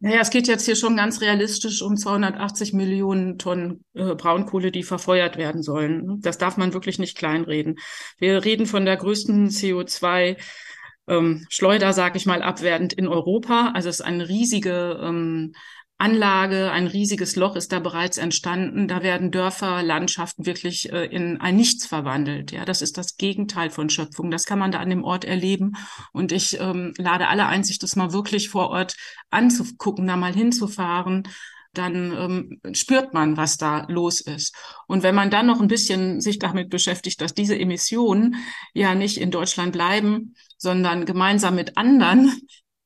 Naja, 0.00 0.20
es 0.20 0.30
geht 0.30 0.48
jetzt 0.48 0.66
hier 0.66 0.76
schon 0.76 0.96
ganz 0.96 1.20
realistisch 1.20 1.80
um 1.80 1.96
280 1.96 2.72
Millionen 2.74 3.38
Tonnen 3.38 3.84
äh, 3.94 4.14
Braunkohle, 4.14 4.70
die 4.70 4.82
verfeuert 4.82 5.36
werden 5.36 5.62
sollen. 5.62 6.20
Das 6.20 6.36
darf 6.36 6.56
man 6.56 6.74
wirklich 6.74 6.98
nicht 6.98 7.16
kleinreden. 7.16 7.78
Wir 8.18 8.44
reden 8.44 8.66
von 8.66 8.84
der 8.84 8.96
größten 8.96 9.48
CO2 9.48 10.36
ähm, 11.06 11.46
Schleuder, 11.48 11.92
sage 11.92 12.18
ich 12.18 12.26
mal, 12.26 12.42
abwertend 12.42 12.92
in 12.92 13.08
Europa. 13.08 13.72
Also 13.74 13.88
es 13.88 14.00
ist 14.00 14.06
eine 14.06 14.28
riesige 14.28 15.00
ähm, 15.02 15.54
Anlage, 15.96 16.72
ein 16.72 16.88
riesiges 16.88 17.36
Loch 17.36 17.54
ist 17.54 17.70
da 17.70 17.78
bereits 17.78 18.18
entstanden. 18.18 18.88
Da 18.88 19.02
werden 19.02 19.30
Dörfer, 19.30 19.82
Landschaften 19.82 20.44
wirklich 20.44 20.92
äh, 20.92 21.06
in 21.06 21.40
ein 21.40 21.56
Nichts 21.56 21.86
verwandelt. 21.86 22.50
Ja, 22.50 22.64
das 22.64 22.82
ist 22.82 22.98
das 22.98 23.16
Gegenteil 23.16 23.70
von 23.70 23.88
Schöpfung. 23.88 24.30
Das 24.30 24.44
kann 24.44 24.58
man 24.58 24.72
da 24.72 24.80
an 24.80 24.90
dem 24.90 25.04
Ort 25.04 25.24
erleben. 25.24 25.76
Und 26.12 26.32
ich 26.32 26.58
ähm, 26.60 26.94
lade 26.98 27.28
alle 27.28 27.46
ein, 27.46 27.62
sich 27.62 27.78
das 27.78 27.94
mal 27.94 28.12
wirklich 28.12 28.48
vor 28.48 28.70
Ort 28.70 28.96
anzugucken, 29.30 30.06
da 30.08 30.16
mal 30.16 30.34
hinzufahren. 30.34 31.28
Dann 31.72 32.12
ähm, 32.12 32.74
spürt 32.74 33.14
man, 33.14 33.36
was 33.36 33.56
da 33.56 33.86
los 33.88 34.20
ist. 34.20 34.54
Und 34.88 35.04
wenn 35.04 35.14
man 35.14 35.30
dann 35.30 35.46
noch 35.46 35.60
ein 35.60 35.68
bisschen 35.68 36.20
sich 36.20 36.40
damit 36.40 36.70
beschäftigt, 36.70 37.20
dass 37.20 37.34
diese 37.34 37.58
Emissionen 37.58 38.36
ja 38.72 38.96
nicht 38.96 39.18
in 39.18 39.30
Deutschland 39.30 39.72
bleiben, 39.72 40.34
sondern 40.56 41.04
gemeinsam 41.04 41.54
mit 41.54 41.76
anderen 41.76 42.32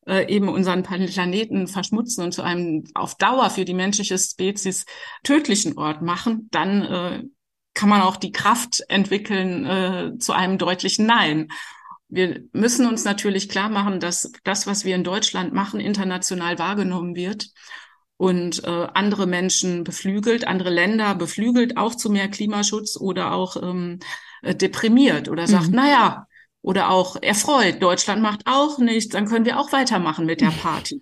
äh, 0.08 0.26
eben 0.28 0.48
unseren 0.48 0.82
Planeten 0.82 1.68
verschmutzen 1.68 2.24
und 2.24 2.32
zu 2.32 2.42
einem 2.42 2.84
auf 2.94 3.16
Dauer 3.16 3.50
für 3.50 3.64
die 3.64 3.74
menschliche 3.74 4.18
Spezies 4.18 4.86
tödlichen 5.22 5.76
Ort 5.76 6.02
machen, 6.02 6.48
dann 6.50 6.82
äh, 6.82 7.22
kann 7.74 7.88
man 7.88 8.00
auch 8.00 8.16
die 8.16 8.32
Kraft 8.32 8.82
entwickeln 8.88 9.66
äh, 9.66 10.18
zu 10.18 10.32
einem 10.32 10.58
deutlichen 10.58 11.06
Nein. 11.06 11.48
Wir 12.08 12.42
müssen 12.52 12.86
uns 12.86 13.04
natürlich 13.04 13.48
klar 13.48 13.68
machen, 13.68 14.00
dass 14.00 14.32
das, 14.44 14.66
was 14.66 14.84
wir 14.84 14.96
in 14.96 15.04
Deutschland 15.04 15.52
machen, 15.52 15.78
international 15.78 16.58
wahrgenommen 16.58 17.14
wird 17.14 17.50
und 18.16 18.64
äh, 18.64 18.88
andere 18.94 19.26
Menschen 19.26 19.84
beflügelt, 19.84 20.46
andere 20.46 20.70
Länder 20.70 21.14
beflügelt 21.14 21.76
auch 21.76 21.94
zu 21.94 22.10
mehr 22.10 22.28
Klimaschutz 22.28 22.96
oder 22.96 23.32
auch 23.32 23.62
ähm, 23.62 24.00
äh, 24.42 24.54
deprimiert 24.54 25.28
oder 25.28 25.46
sagt, 25.46 25.68
mhm. 25.68 25.74
naja, 25.76 26.27
oder 26.68 26.90
auch 26.90 27.16
erfreut, 27.22 27.82
Deutschland 27.82 28.20
macht 28.20 28.42
auch 28.44 28.76
nichts, 28.76 29.08
dann 29.08 29.24
können 29.24 29.46
wir 29.46 29.58
auch 29.58 29.72
weitermachen 29.72 30.26
mit 30.26 30.42
der 30.42 30.50
Party. 30.50 31.00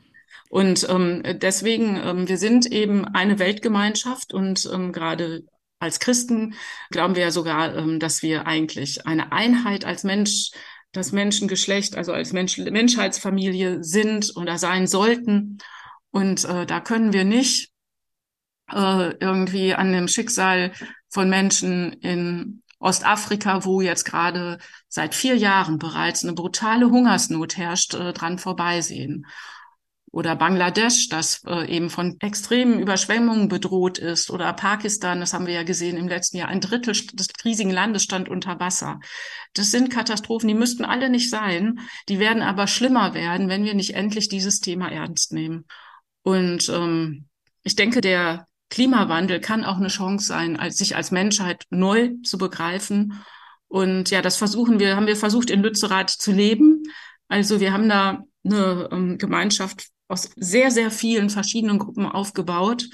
Und 0.49 0.87
ähm, 0.89 1.25
deswegen, 1.25 1.97
ähm, 1.97 2.29
wir 2.29 2.39
sind 2.39 2.67
eben 2.67 3.05
eine 3.05 3.41
Weltgemeinschaft 3.41 4.33
und 4.33 4.71
ähm, 4.73 4.93
gerade 4.93 5.43
als 5.81 5.99
Christen 5.99 6.55
glauben 6.93 7.17
wir 7.17 7.25
ja 7.25 7.31
sogar, 7.33 7.75
ähm, 7.75 7.99
dass 7.99 8.23
wir 8.23 8.47
eigentlich 8.47 9.09
eine 9.09 9.33
Einheit 9.33 9.85
als 9.85 10.05
Mensch, 10.05 10.53
das 10.93 11.11
Menschengeschlecht, 11.11 11.97
also 11.97 12.13
als 12.13 12.33
Mensch, 12.33 12.59
Menschheitsfamilie 12.59 13.83
sind 13.83 14.37
oder 14.37 14.59
sein 14.59 14.87
sollten. 14.87 15.59
Und 16.13 16.45
äh, 16.45 16.65
da 16.65 16.79
können 16.79 17.13
wir 17.13 17.25
nicht 17.25 17.73
äh, 18.73 19.15
irgendwie 19.19 19.75
an 19.75 19.93
dem 19.93 20.07
Schicksal 20.07 20.71
von 21.09 21.29
Menschen 21.29 21.93
in 21.95 22.63
Ostafrika, 22.87 23.65
wo 23.65 23.81
jetzt 23.81 24.05
gerade 24.05 24.59
seit 24.89 25.15
vier 25.15 25.37
Jahren 25.37 25.79
bereits 25.79 26.23
eine 26.23 26.35
brutale 26.35 26.87
Hungersnot 26.87 27.57
herrscht, 27.57 27.95
äh, 27.95 28.13
dran 28.13 28.39
vorbeisehen 28.39 29.27
oder 30.13 30.37
Bangladesch, 30.37 31.09
das 31.09 31.43
äh, 31.47 31.69
eben 31.69 31.91
von 31.91 32.17
extremen 32.21 32.81
Überschwemmungen 32.81 33.49
bedroht 33.49 33.99
ist, 33.99 34.31
oder 34.31 34.53
Pakistan, 34.53 35.21
das 35.21 35.35
haben 35.35 35.47
wir 35.47 35.53
ja 35.53 35.63
gesehen 35.63 35.97
im 35.97 36.09
letzten 36.09 36.39
Jahr, 36.39 36.49
ein 36.49 36.63
Drittel 36.63 36.95
des 37.13 37.29
riesigen 37.45 37.71
Landes 37.71 38.05
stand 38.05 38.29
unter 38.29 38.59
Wasser. 38.59 39.01
Das 39.53 39.71
sind 39.71 39.91
Katastrophen, 39.91 40.49
die 40.49 40.55
müssten 40.55 40.85
alle 40.85 41.11
nicht 41.11 41.29
sein, 41.29 41.81
die 42.09 42.19
werden 42.19 42.43
aber 42.43 42.67
schlimmer 42.67 43.15
werden, 43.15 43.49
wenn 43.49 43.65
wir 43.65 43.75
nicht 43.75 43.95
endlich 43.95 44.29
dieses 44.29 44.61
Thema 44.61 44.91
ernst 44.91 45.33
nehmen. 45.33 45.67
Und 46.23 46.69
ähm, 46.69 47.27
ich 47.63 47.77
denke, 47.77 48.01
der 48.01 48.46
Klimawandel 48.71 49.41
kann 49.41 49.65
auch 49.65 49.77
eine 49.77 49.89
Chance 49.89 50.27
sein, 50.27 50.57
als 50.59 50.79
sich 50.79 50.97
als 50.97 51.11
Menschheit 51.11 51.65
neu 51.71 52.11
zu 52.23 52.39
begreifen. 52.39 53.23
Und 53.69 54.11
ja, 54.11 54.23
das 54.23 54.37
versuchen 54.37 54.79
wir, 54.79 54.97
haben 54.97 55.07
wir 55.07 55.17
versucht 55.17 55.51
in 55.51 55.63
Lützerath 55.63 56.11
zu 56.11 56.33
leben. 56.33 56.83
Also 57.29 57.61
wir 57.61 57.73
haben 57.73 57.89
da 57.89 58.23
eine 58.45 58.89
ähm, 58.93 59.19
Gemeinschaft 59.19 59.89
aus 60.09 60.31
sehr, 60.37 60.71
sehr 60.71 60.91
vielen 60.91 61.31
verschiedenen 61.31 61.79
Gruppen 61.79 62.07
aufgebaut. 62.07 62.89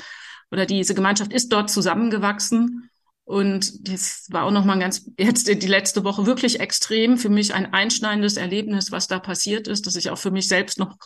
Oder 0.50 0.66
diese 0.66 0.94
Gemeinschaft 0.94 1.32
ist 1.32 1.52
dort 1.52 1.70
zusammengewachsen. 1.70 2.90
Und 3.24 3.88
das 3.88 4.26
war 4.30 4.44
auch 4.44 4.50
nochmal 4.50 4.78
ganz, 4.78 5.10
jetzt 5.18 5.48
die 5.48 5.66
letzte 5.66 6.04
Woche 6.04 6.26
wirklich 6.26 6.60
extrem 6.60 7.16
für 7.16 7.28
mich 7.28 7.54
ein 7.54 7.72
einschneidendes 7.72 8.36
Erlebnis, 8.36 8.92
was 8.92 9.08
da 9.08 9.18
passiert 9.18 9.68
ist, 9.68 9.86
dass 9.86 9.96
ich 9.96 10.10
auch 10.10 10.18
für 10.18 10.30
mich 10.30 10.48
selbst 10.48 10.78
noch 10.78 10.96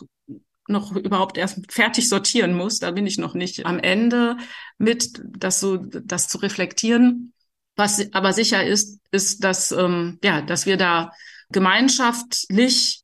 noch 0.67 0.95
überhaupt 0.95 1.37
erst 1.37 1.71
fertig 1.71 2.09
sortieren 2.09 2.53
muss. 2.53 2.79
Da 2.79 2.91
bin 2.91 3.07
ich 3.07 3.17
noch 3.17 3.33
nicht 3.33 3.65
am 3.65 3.79
Ende 3.79 4.37
mit, 4.77 5.21
das 5.23 5.59
so, 5.59 5.77
das 5.77 6.27
zu 6.27 6.37
reflektieren. 6.39 7.33
Was 7.75 8.13
aber 8.13 8.33
sicher 8.33 8.65
ist, 8.65 8.99
ist, 9.11 9.43
dass, 9.43 9.71
ähm, 9.71 10.19
ja, 10.23 10.41
dass 10.41 10.65
wir 10.65 10.77
da 10.77 11.11
gemeinschaftlich 11.49 13.03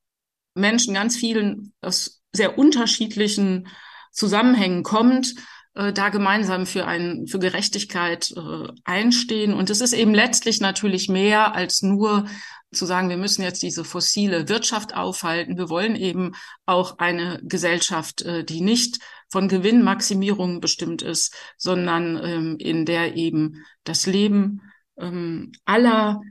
Menschen 0.56 0.94
ganz 0.94 1.16
vielen 1.16 1.74
aus 1.82 2.22
sehr 2.32 2.58
unterschiedlichen 2.58 3.68
Zusammenhängen 4.12 4.84
kommt, 4.84 5.36
äh, 5.76 5.94
da 5.94 6.10
gemeinsam 6.10 6.66
für 6.66 6.86
ein, 6.86 7.28
für 7.28 7.40
Gerechtigkeit 7.40 8.32
äh, 8.36 8.68
einstehen. 8.84 9.54
Und 9.54 9.70
es 9.70 9.82
ist 9.82 9.94
eben 9.94 10.14
letztlich 10.14 10.62
natürlich 10.62 11.10
mehr 11.10 11.56
als 11.56 11.82
nur 11.82 12.26
zu 12.74 12.86
sagen, 12.86 13.10
wir 13.10 13.18
müssen 13.18 13.44
jetzt 13.44 13.64
diese 13.64 13.84
fossile 13.84 14.50
Wirtschaft 14.50 14.96
aufhalten. 14.96 15.58
Wir 15.58 15.70
wollen 15.70 15.96
eben 15.96 16.34
auch 16.66 17.00
eine 17.00 17.40
Gesellschaft, 17.44 18.22
äh, 18.24 18.44
die 18.44 18.62
nicht 18.62 19.00
von 19.30 19.48
Gewinnmaximierung 19.48 20.62
bestimmt 20.62 21.02
ist, 21.02 21.36
sondern 21.58 22.24
ähm, 22.24 22.58
in 22.60 22.86
der 22.86 23.16
eben 23.16 23.64
das 23.84 24.06
Leben 24.06 24.62
ähm, 24.98 25.52
aller 25.66 26.22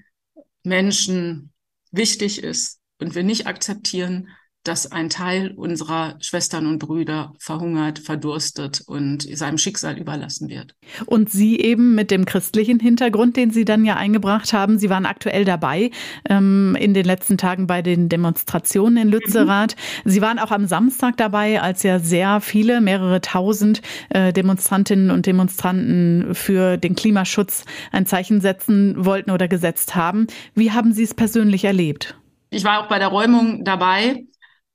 Menschen 0.62 1.52
wichtig 1.90 2.42
ist 2.42 2.80
und 2.98 3.14
wir 3.14 3.24
nicht 3.24 3.46
akzeptieren, 3.46 4.28
dass 4.64 4.90
ein 4.90 5.10
Teil 5.10 5.52
unserer 5.56 6.16
Schwestern 6.20 6.66
und 6.66 6.78
Brüder 6.78 7.32
verhungert, 7.38 7.98
verdurstet 7.98 8.82
und 8.86 9.22
seinem 9.36 9.58
Schicksal 9.58 9.98
überlassen 9.98 10.48
wird. 10.48 10.74
Und 11.06 11.30
Sie 11.30 11.58
eben 11.60 11.94
mit 11.94 12.10
dem 12.10 12.24
christlichen 12.24 12.78
Hintergrund, 12.78 13.36
den 13.36 13.50
Sie 13.50 13.64
dann 13.64 13.84
ja 13.84 13.96
eingebracht 13.96 14.52
haben, 14.52 14.78
Sie 14.78 14.88
waren 14.88 15.06
aktuell 15.06 15.44
dabei 15.44 15.90
ähm, 16.28 16.76
in 16.78 16.94
den 16.94 17.04
letzten 17.04 17.38
Tagen 17.38 17.66
bei 17.66 17.82
den 17.82 18.08
Demonstrationen 18.08 18.96
in 18.98 19.08
Lützerath. 19.08 19.74
Mhm. 20.04 20.10
Sie 20.10 20.22
waren 20.22 20.38
auch 20.38 20.50
am 20.52 20.66
Samstag 20.66 21.16
dabei, 21.16 21.60
als 21.60 21.82
ja 21.82 21.98
sehr 21.98 22.40
viele, 22.40 22.80
mehrere 22.80 23.20
tausend 23.20 23.82
äh, 24.10 24.32
Demonstrantinnen 24.32 25.10
und 25.10 25.26
Demonstranten 25.26 26.34
für 26.34 26.76
den 26.76 26.94
Klimaschutz 26.94 27.64
ein 27.90 28.06
Zeichen 28.06 28.40
setzen 28.40 29.04
wollten 29.04 29.30
oder 29.30 29.48
gesetzt 29.48 29.96
haben. 29.96 30.26
Wie 30.54 30.70
haben 30.70 30.92
Sie 30.92 31.02
es 31.02 31.14
persönlich 31.14 31.64
erlebt? 31.64 32.16
Ich 32.50 32.64
war 32.64 32.80
auch 32.80 32.88
bei 32.88 32.98
der 32.98 33.08
Räumung 33.08 33.64
dabei 33.64 34.24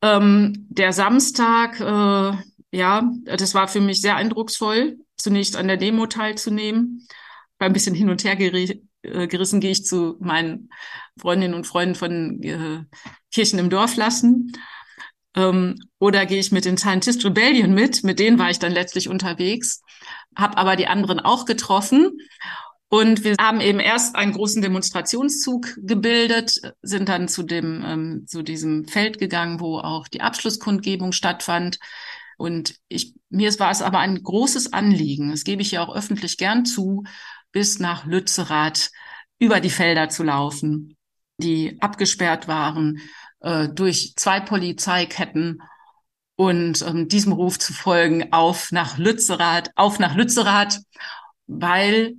ähm, 0.02 0.68
der 0.70 0.94
Samstag, 0.94 1.80
äh, 1.80 2.38
ja, 2.72 3.12
das 3.26 3.54
war 3.54 3.68
für 3.68 3.82
mich 3.82 4.02
sehr 4.02 4.16
eindrucksvoll, 4.16 4.98
zunächst 5.16 5.56
an 5.56 5.68
der 5.68 5.78
Demo 5.78 6.06
teilzunehmen. 6.06 7.08
War 7.60 7.68
ein 7.68 7.74
bisschen 7.74 7.96
hin 7.96 8.10
und 8.10 8.24
her 8.24 8.40
äh, 8.40 9.28
gerissen, 9.28 9.60
gehe 9.60 9.72
ich 9.72 9.86
zu 9.86 10.18
meinen 10.20 10.70
Freundinnen 11.20 11.54
und 11.54 11.66
Freunden 11.66 11.96
von 11.96 12.44
äh, 12.44 12.84
Kirchen 13.34 13.60
im 13.60 13.70
Dorf 13.70 13.96
lassen. 13.96 14.52
Ähm, 15.36 15.76
oder 16.00 16.26
gehe 16.26 16.40
ich 16.40 16.52
mit 16.52 16.66
den 16.66 16.78
Scientist 16.78 17.26
Rebellion 17.26 17.74
mit, 17.74 18.04
mit 18.04 18.20
denen 18.20 18.40
war 18.40 18.50
ich 18.50 18.60
dann 18.60 18.72
letztlich 18.72 19.10
unterwegs, 19.10 19.82
habe 20.36 20.58
aber 20.58 20.76
die 20.76 20.88
anderen 20.88 21.20
auch 21.20 21.46
getroffen 21.46 22.18
und 22.90 23.24
wir 23.26 23.36
haben 23.40 23.60
eben 23.60 23.80
erst 23.80 24.16
einen 24.16 24.32
großen 24.32 24.62
Demonstrationszug 24.62 25.78
gebildet, 25.82 26.62
sind 26.82 27.10
dann 27.10 27.28
zu 27.28 27.44
dem, 27.44 27.84
ähm, 27.86 28.26
zu 28.28 28.44
diesem 28.44 28.88
Feld 28.88 29.20
gegangen, 29.20 29.60
wo 29.60 29.80
auch 29.80 30.08
die 30.08 30.22
Abschlusskundgebung 30.22 31.12
stattfand. 31.12 31.80
Und 32.38 32.76
ich, 32.88 33.14
mir 33.30 33.52
war 33.60 33.72
es 33.72 33.82
aber 33.82 34.00
ein 34.00 34.24
großes 34.24 34.72
Anliegen, 34.72 35.32
das 35.32 35.44
gebe 35.44 35.62
ich 35.62 35.72
ja 35.72 35.84
auch 35.84 35.94
öffentlich 35.94 36.38
gern 36.38 36.66
zu, 36.66 37.04
bis 37.52 37.80
nach 37.80 38.06
Lützerath 38.06 38.92
über 39.40 39.60
die 39.60 39.70
Felder 39.70 40.08
zu 40.10 40.24
laufen, 40.24 40.96
die 41.38 41.78
abgesperrt 41.82 42.48
waren 42.48 43.02
äh, 43.42 43.68
durch 43.68 44.14
zwei 44.16 44.40
Polizeiketten 44.40 45.62
und 46.36 46.82
ähm, 46.84 47.08
diesem 47.10 47.34
Ruf 47.34 47.60
zu 47.60 47.74
folgen, 47.74 48.32
auf 48.32 48.72
nach 48.72 48.98
Lützerath, 48.98 49.72
auf 49.76 50.00
nach 50.00 50.16
Lützerath, 50.16 50.80
weil 51.48 52.16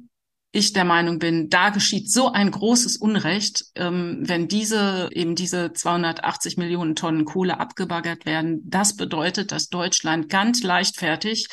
ich 0.51 0.73
der 0.73 0.85
Meinung 0.85 1.19
bin, 1.19 1.51
da 1.51 1.69
geschieht 1.69 2.11
so 2.11 2.33
ein 2.33 2.51
großes 2.51 2.97
Unrecht, 2.97 3.67
ähm, 3.75 4.21
wenn 4.23 4.49
diese 4.49 5.11
eben 5.13 5.35
diese 5.35 5.73
280 5.73 6.57
Millionen 6.57 6.97
Tonnen 6.97 7.27
Kohle 7.27 7.61
abgebaggert 7.61 8.25
werden. 8.25 8.63
Das 8.65 8.97
bedeutet, 8.97 9.53
dass 9.53 9.69
Deutschland 9.69 10.31
ganz 10.31 10.63
leichtfertig 10.63 11.49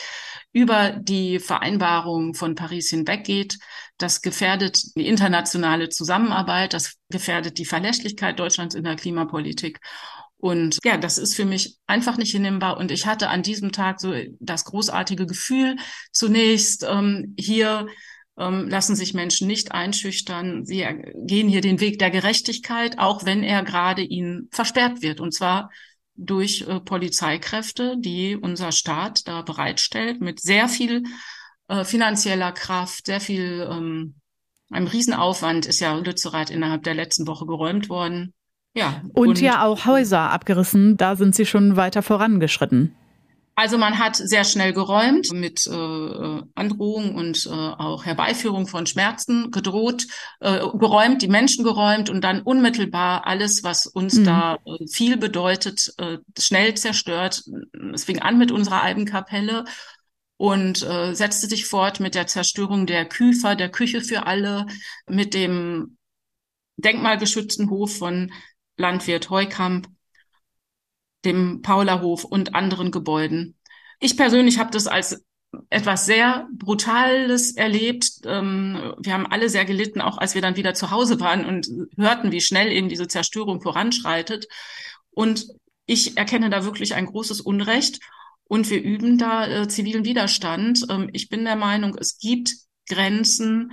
über 0.54 0.92
die 0.92 1.40
Vereinbarung 1.40 2.34
von 2.34 2.56
Paris 2.56 2.90
hinweggeht. 2.90 3.58
Das 3.98 4.22
gefährdet 4.22 4.96
die 4.96 5.08
internationale 5.08 5.90
Zusammenarbeit, 5.90 6.74
das 6.74 6.96
gefährdet 7.10 7.58
die 7.58 7.66
Verlässlichkeit 7.66 8.40
Deutschlands 8.40 8.76
in 8.76 8.86
der 8.86 8.96
Klimapolitik. 8.96 9.80
Und 10.38 10.80
ja, 10.86 10.98
das 10.98 11.18
ist 11.18 11.36
für 11.36 11.46
mich 11.46 11.78
einfach 11.88 12.18
nicht 12.18 12.32
hinnehmbar. 12.32 12.78
Und 12.78 12.92
ich 12.92 13.06
hatte 13.06 13.30
an 13.30 13.42
diesem 13.42 13.74
Tag 13.74 14.00
so 14.00 14.14
das 14.40 14.64
großartige 14.64 15.26
Gefühl, 15.26 15.76
zunächst 16.12 16.86
ähm, 16.88 17.36
hier 17.38 17.88
ähm, 18.38 18.67
lassen 18.67 18.95
sich 18.95 19.13
Menschen 19.13 19.48
nicht 19.48 19.71
einschüchtern. 19.71 20.65
Sie 20.65 20.86
gehen 21.26 21.48
hier 21.48 21.62
den 21.62 21.80
Weg 21.80 22.00
der 22.00 22.12
Gerechtigkeit, 22.12 23.00
auch 23.00 23.26
wenn 23.26 23.43
er 23.43 23.63
gerade 23.63 24.02
ihnen 24.02 24.50
versperrt 24.52 25.02
wird. 25.02 25.19
Und 25.19 25.34
zwar 25.34 25.69
durch 26.15 26.65
äh, 26.67 26.80
Polizeikräfte, 26.80 27.95
die 28.00 28.36
unser 28.36 28.71
Staat 28.71 29.28
da 29.28 29.41
bereitstellt, 29.41 30.21
mit 30.21 30.39
sehr 30.39 30.67
viel 30.67 31.04
äh, 31.67 31.84
finanzieller 31.84 32.52
Kraft, 32.52 33.06
sehr 33.06 33.19
viel, 33.19 33.67
ähm, 33.69 34.15
einem 34.69 34.88
Riesenaufwand 34.88 35.65
ist 35.65 35.80
ja 35.80 35.95
Lützerath 35.95 36.50
innerhalb 36.50 36.84
der 36.84 36.95
letzten 36.95 37.28
Woche 37.28 37.45
geräumt 37.45 37.89
worden. 37.89 38.34
Ja. 38.74 39.02
Und, 39.13 39.30
und 39.30 39.41
ja 39.41 39.63
auch 39.63 39.86
Häuser 39.86 40.32
abgerissen, 40.32 40.98
da 40.98 41.15
sind 41.15 41.36
sie 41.36 41.45
schon 41.45 41.78
weiter 41.78 42.02
vorangeschritten. 42.02 42.95
Also 43.58 43.78
man 43.78 43.98
hat 44.00 44.18
sehr 44.18 44.44
schnell 44.44 44.74
geräumt, 44.74 45.32
mit 45.32 45.65
äh, 45.65 46.41
Androhung 46.56 47.15
und 47.15 47.46
äh, 47.46 47.50
auch 47.50 48.04
Herbeiführung 48.04 48.68
von 48.68 48.86
Schmerzen 48.86 49.50
gedroht, 49.50 50.08
äh, 50.41 50.60
geräumt, 50.78 51.22
die 51.22 51.30
Menschen 51.30 51.63
geräumt 51.63 52.10
und 52.10 52.22
dann 52.22 52.41
unmittelbar 52.41 53.26
alles, 53.26 53.63
was 53.63 53.88
uns 53.88 54.15
mhm. 54.15 54.26
da 54.26 54.58
äh, 54.65 54.88
viel 54.88 55.15
bedeutet, 55.15 55.94
äh, 55.98 56.18
schnell 56.38 56.76
zerstört. 56.76 57.44
Es 57.94 58.04
fing 58.04 58.22
an 58.22 58.38
mit 58.38 58.52
unserer 58.52 58.84
Albenkapelle 58.84 59.63
und 60.36 60.84
äh, 60.84 61.13
setzte 61.13 61.48
sich 61.48 61.65
fort 61.65 62.02
mit 62.02 62.13
der 62.13 62.28
Zerstörung 62.28 62.86
der 62.86 63.06
Küfer, 63.06 63.56
der 63.56 63.70
Küche 63.70 64.02
für 64.02 64.26
alle, 64.28 64.65
mit 65.08 65.34
dem 65.34 65.98
denkmalgeschützten 66.76 67.70
Hof 67.70 67.98
von 67.98 68.34
Landwirt 68.76 69.30
Heukamp 69.30 69.88
dem 71.26 71.62
Paulahof 71.62 72.24
und 72.24 72.56
anderen 72.56 72.92
Gebäuden. 72.92 73.56
Ich 74.00 74.18
persönlich 74.18 74.60
habe 74.60 74.72
das 74.72 74.88
als 74.88 75.24
etwas 75.70 76.06
sehr 76.06 76.48
Brutales 76.54 77.56
erlebt. 77.56 78.10
Ähm, 78.26 78.94
wir 79.00 79.14
haben 79.14 79.28
alle 79.28 79.50
sehr 79.50 79.66
gelitten, 79.66 80.02
auch 80.02 80.18
als 80.18 80.36
wir 80.36 80.42
dann 80.42 80.58
wieder 80.58 80.74
zu 80.74 80.92
Hause 80.92 81.20
waren 81.20 81.46
und 81.46 81.68
hörten, 81.98 82.32
wie 82.32 82.42
schnell 82.42 82.72
eben 82.72 82.90
diese 82.90 83.08
Zerstörung 83.08 83.62
voranschreitet. 83.62 84.48
Und 85.12 85.48
ich 85.86 86.18
erkenne 86.18 86.50
da 86.50 86.66
wirklich 86.66 86.96
ein 86.96 87.06
großes 87.06 87.42
Unrecht 87.42 88.00
und 88.46 88.70
wir 88.70 88.82
üben 88.82 89.18
da 89.18 89.48
äh, 89.48 89.68
zivilen 89.68 90.06
Widerstand. 90.06 90.86
Ähm, 90.90 91.10
ich 91.14 91.30
bin 91.30 91.46
der 91.46 91.56
Meinung, 91.56 91.96
es 92.00 92.18
gibt 92.18 92.54
Grenzen 92.88 93.72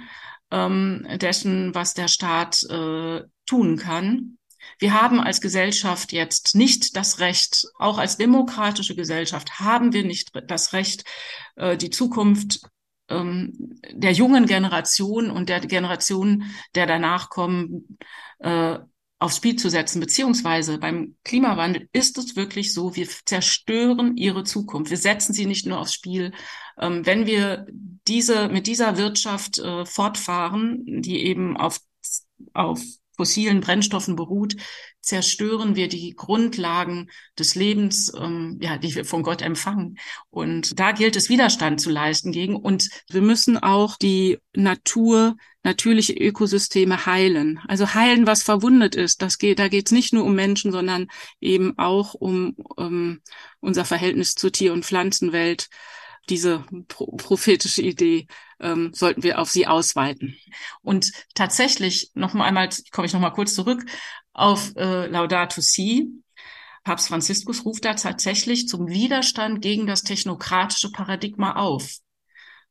ähm, 0.51 1.07
dessen, 1.17 1.75
was 1.75 1.95
der 1.95 2.09
Staat 2.09 2.63
äh, 2.65 3.23
tun 3.47 3.77
kann. 3.77 4.39
Wir 4.79 5.01
haben 5.01 5.21
als 5.21 5.41
Gesellschaft 5.41 6.13
jetzt 6.13 6.55
nicht 6.55 6.97
das 6.97 7.21
Recht, 7.21 7.67
auch 7.79 7.99
als 7.99 8.17
demokratische 8.17 8.95
Gesellschaft 8.95 9.61
haben 9.61 9.93
wir 9.93 10.05
nicht 10.05 10.31
das 10.47 10.73
Recht, 10.73 11.05
äh, 11.57 11.77
die 11.77 11.91
Zukunft 11.91 12.61
ähm, 13.09 13.79
der 13.93 14.13
jungen 14.13 14.47
Generation 14.47 15.31
und 15.31 15.49
der 15.49 15.61
Generation 15.61 16.45
der 16.75 16.87
danach 16.87 17.29
kommen, 17.29 17.99
äh, 18.39 18.79
aufs 19.19 19.37
Spiel 19.37 19.55
zu 19.55 19.71
setzen, 19.71 20.01
beziehungsweise 20.01 20.79
beim 20.79 21.15
Klimawandel 21.25 21.89
ist 21.93 22.19
es 22.19 22.35
wirklich 22.35 22.75
so, 22.75 22.97
wir 22.97 23.07
zerstören 23.25 24.17
ihre 24.17 24.43
Zukunft. 24.43 24.91
Wir 24.91 24.99
setzen 24.99 25.33
sie 25.33 25.47
nicht 25.47 25.65
nur 25.65 25.79
aufs 25.79 25.95
Spiel. 25.95 26.33
Ähm, 26.79 27.07
wenn 27.07 27.27
wir 27.27 27.67
diese, 28.09 28.49
mit 28.49 28.67
dieser 28.67 28.97
Wirtschaft 28.97 29.61
äh, 29.61 29.87
fortfahren, 29.87 31.03
die 31.03 31.25
eben 31.25 31.57
auf, 31.57 31.79
auf 32.53 32.81
fossilen 33.23 33.61
Brennstoffen 33.61 34.17
beruht, 34.17 34.57
zerstören 35.01 35.77
wir 35.77 35.87
die 35.87 36.11
Grundlagen 36.11 37.09
des 37.39 37.55
Lebens, 37.55 38.13
ähm, 38.19 38.59
ja, 38.61 38.79
die 38.79 38.97
wir 38.97 39.05
von 39.05 39.23
Gott 39.23 39.43
empfangen. 39.43 39.97
Und 40.31 40.81
da 40.81 40.91
gilt 40.91 41.15
es, 41.15 41.29
Widerstand 41.29 41.81
zu 41.81 41.89
leisten 41.91 42.33
gegen. 42.33 42.57
Und 42.57 42.89
wir 43.09 43.23
müssen 43.23 43.59
auch 43.59 43.97
die 43.97 44.39
Natur, 44.55 45.37
natürliche 45.63 46.15
Ökosysteme 46.15 47.07
heilen. 47.07 47.61
Also 47.69 47.95
heilen, 47.95 48.27
was 48.27 48.43
verwundet 48.43 48.97
ist. 48.97 49.23
Das 49.23 49.39
geht, 49.39 49.61
da 49.61 49.69
geht 49.69 49.87
es 49.87 49.93
nicht 49.93 50.13
nur 50.13 50.25
um 50.25 50.35
Menschen, 50.35 50.73
sondern 50.73 51.07
eben 51.41 51.79
auch 51.79 52.15
um, 52.15 52.57
um 52.57 53.21
unser 53.61 53.85
Verhältnis 53.85 54.35
zur 54.35 54.51
Tier- 54.51 54.73
und 54.73 54.85
Pflanzenwelt 54.85 55.69
diese 56.29 56.65
pro 56.89 57.07
prophetische 57.17 57.83
Idee 57.83 58.27
ähm, 58.63 58.93
sollten 58.95 59.23
wir 59.23 59.39
auf 59.39 59.51
sie 59.51 59.67
ausweiten. 59.67 60.37
Und 60.83 61.13
tatsächlich 61.35 62.11
noch 62.15 62.35
mal 62.35 62.45
einmal 62.45 62.69
komme 62.91 63.07
ich 63.07 63.13
noch 63.13 63.21
mal 63.21 63.31
kurz 63.31 63.55
zurück 63.55 63.85
auf 64.33 64.75
äh, 64.77 65.07
Laudato 65.07 65.61
Si. 65.61 66.09
Papst 66.85 67.09
Franziskus 67.09 67.65
ruft 67.65 67.85
da 67.85 67.95
tatsächlich 67.95 68.67
zum 68.67 68.89
Widerstand 68.89 69.63
gegen 69.63 69.87
das 69.87 70.03
technokratische 70.03 70.91
Paradigma 70.91 71.53
auf. 71.53 71.99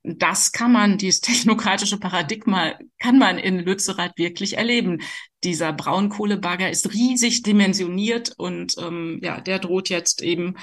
Das 0.03 0.51
kann 0.51 0.71
man, 0.71 0.97
dieses 0.97 1.21
technokratische 1.21 1.97
Paradigma 1.97 2.73
kann 2.99 3.17
man 3.19 3.37
in 3.37 3.59
Lützerath 3.59 4.17
wirklich 4.17 4.57
erleben. 4.57 5.01
Dieser 5.43 5.73
Braunkohlebagger 5.73 6.69
ist 6.69 6.93
riesig 6.93 7.43
dimensioniert 7.43 8.33
und 8.37 8.75
ähm, 8.79 9.19
ja, 9.23 9.39
der 9.39 9.59
droht 9.59 9.89
jetzt 9.89 10.21
eben 10.21 10.55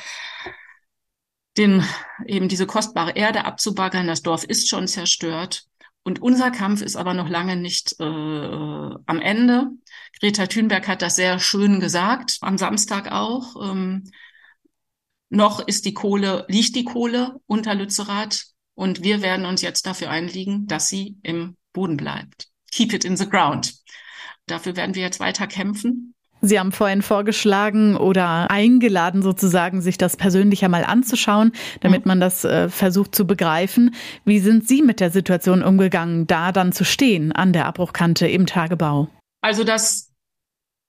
den, 1.59 1.85
eben 2.27 2.49
diese 2.49 2.67
kostbare 2.67 3.13
Erde 3.13 3.45
abzubaggern. 3.45 4.07
Das 4.07 4.23
Dorf 4.23 4.45
ist 4.45 4.69
schon 4.69 4.89
zerstört. 4.89 5.65
Und 6.05 6.23
unser 6.23 6.51
Kampf 6.51 6.81
ist 6.81 6.97
aber 6.97 7.13
noch 7.13 7.29
lange 7.29 7.57
nicht 7.57 7.97
äh, 8.01 8.05
am 8.05 9.21
Ende. 9.21 9.67
Greta 10.21 10.47
Thunberg 10.47 10.89
hat 10.89 11.03
das 11.03 11.17
sehr 11.17 11.39
schön 11.39 11.81
gesagt, 11.81 12.39
am 12.41 12.57
Samstag 12.57 13.13
auch. 13.13 13.71
Ähm, 13.71 14.11
noch 15.29 15.61
ist 15.61 15.85
die 15.85 15.93
Kohle, 15.93 16.47
liegt 16.49 16.77
die 16.77 16.85
Kohle 16.85 17.37
unter 17.47 17.75
Lützerath 17.75 18.47
und 18.75 19.03
wir 19.03 19.21
werden 19.21 19.45
uns 19.45 19.61
jetzt 19.61 19.85
dafür 19.85 20.09
einliegen, 20.09 20.67
dass 20.67 20.89
sie 20.89 21.19
im 21.23 21.57
Boden 21.75 21.99
bleibt. 21.99 22.49
Keep 22.71 22.95
it 22.95 23.05
in 23.05 23.17
the 23.17 23.29
ground. 23.29 23.75
Dafür 24.47 24.77
werden 24.77 24.95
wir 24.95 25.03
jetzt 25.03 25.21
weiter 25.21 25.47
kämpfen. 25.47 26.15
Sie 26.41 26.59
haben 26.59 26.73
vorhin 26.73 27.03
vorgeschlagen 27.03 27.97
oder 27.97 28.51
eingeladen, 28.51 29.23
sozusagen, 29.23 29.81
sich 29.81 29.99
das 29.99 30.17
persönlicher 30.17 30.69
mal 30.69 30.85
anzuschauen, 30.85 31.53
damit 31.81 32.07
man 32.07 32.21
das 32.21 32.45
äh, 32.45 32.69
versucht 32.69 33.15
zu 33.15 33.27
begreifen. 33.27 33.95
Wie 34.25 34.39
sind 34.39 34.69
Sie 34.69 34.83
mit 34.83 35.01
der 35.01 35.11
Situation 35.11 35.63
umgegangen, 35.63 36.27
da 36.27 36.53
dann 36.53 36.73
zu 36.73 36.85
stehen 36.85 37.33
an 37.33 37.53
der 37.53 37.67
Abbruchkante 37.67 38.29
im 38.29 38.47
Tagebau? 38.47 39.09
Also 39.41 39.65
das 39.65 40.13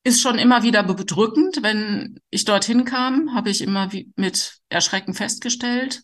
ist 0.04 0.22
schon 0.22 0.38
immer 0.38 0.64
wieder 0.64 0.84
bedrückend. 0.84 1.60
Wenn 1.62 2.20
ich 2.30 2.46
dorthin 2.46 2.86
kam, 2.86 3.34
habe 3.34 3.50
ich 3.50 3.62
immer 3.62 3.90
mit 4.16 4.60
Erschrecken 4.70 5.14
festgestellt, 5.14 6.04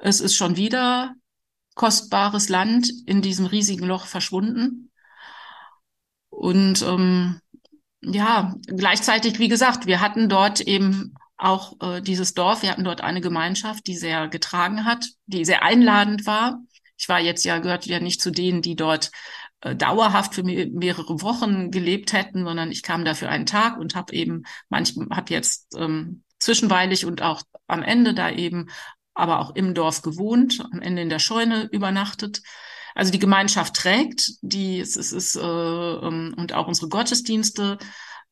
es 0.00 0.20
ist 0.20 0.36
schon 0.36 0.56
wieder 0.56 1.14
kostbares 1.74 2.48
Land 2.48 2.90
in 3.06 3.22
diesem 3.22 3.46
riesigen 3.46 3.86
Loch 3.86 4.06
verschwunden. 4.06 4.90
Und 6.28 6.82
ähm, 6.82 7.40
ja, 8.00 8.54
gleichzeitig, 8.66 9.38
wie 9.38 9.48
gesagt, 9.48 9.86
wir 9.86 10.00
hatten 10.00 10.28
dort 10.28 10.60
eben 10.60 11.14
auch 11.36 11.74
äh, 11.80 12.00
dieses 12.00 12.34
Dorf, 12.34 12.62
wir 12.62 12.70
hatten 12.70 12.84
dort 12.84 13.00
eine 13.00 13.20
Gemeinschaft, 13.20 13.86
die 13.86 13.96
sehr 13.96 14.28
getragen 14.28 14.84
hat, 14.84 15.06
die 15.26 15.44
sehr 15.44 15.62
einladend 15.62 16.26
war. 16.26 16.60
Ich 16.96 17.08
war 17.08 17.20
jetzt 17.20 17.44
ja, 17.44 17.58
gehört 17.58 17.86
ja 17.86 18.00
nicht 18.00 18.20
zu 18.20 18.30
denen, 18.30 18.60
die 18.60 18.74
dort 18.74 19.10
äh, 19.60 19.74
dauerhaft 19.74 20.34
für 20.34 20.42
mehrere 20.42 21.22
Wochen 21.22 21.70
gelebt 21.70 22.12
hätten, 22.12 22.44
sondern 22.44 22.72
ich 22.72 22.82
kam 22.82 23.04
da 23.04 23.14
für 23.14 23.28
einen 23.28 23.46
Tag 23.46 23.78
und 23.78 23.94
habe 23.94 24.12
eben 24.12 24.42
manchmal 24.68 25.08
habe 25.16 25.32
jetzt 25.32 25.74
ähm, 25.76 26.22
zwischenweilig 26.40 27.06
und 27.06 27.22
auch 27.22 27.42
am 27.66 27.82
Ende 27.82 28.14
da 28.14 28.30
eben 28.30 28.68
aber 29.14 29.40
auch 29.40 29.56
im 29.56 29.74
Dorf 29.74 30.02
gewohnt, 30.02 30.64
am 30.72 30.80
Ende 30.80 31.02
in 31.02 31.08
der 31.08 31.18
Scheune 31.18 31.68
übernachtet. 31.72 32.40
Also 32.98 33.12
die 33.12 33.20
Gemeinschaft 33.20 33.74
trägt, 33.74 34.32
die 34.42 34.80
es, 34.80 34.96
es 34.96 35.12
ist 35.12 35.36
äh, 35.36 35.40
ähm, 35.40 36.34
und 36.36 36.52
auch 36.52 36.66
unsere 36.66 36.88
Gottesdienste 36.88 37.78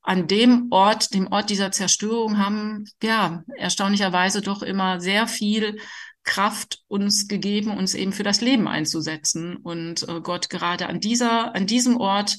an 0.02 0.26
dem 0.26 0.66
Ort, 0.70 1.14
dem 1.14 1.29
Ort 1.29 1.50
dieser 1.50 1.70
Zerstörung 1.70 2.38
haben 2.38 2.85
ja 3.00 3.44
erstaunlicherweise 3.57 4.40
doch 4.40 4.62
immer 4.62 5.00
sehr 5.00 5.29
viel 5.29 5.79
Kraft 6.24 6.81
uns 6.88 7.29
gegeben, 7.29 7.79
uns 7.79 7.94
eben 7.94 8.12
für 8.12 8.24
das 8.24 8.40
Leben 8.40 8.66
einzusetzen 8.66 9.57
und 9.57 10.09
äh, 10.09 10.20
Gott 10.20 10.50
gerade 10.50 10.88
an 10.88 10.98
dieser, 10.98 11.55
an 11.55 11.68
diesem 11.68 11.96
Ort 11.98 12.37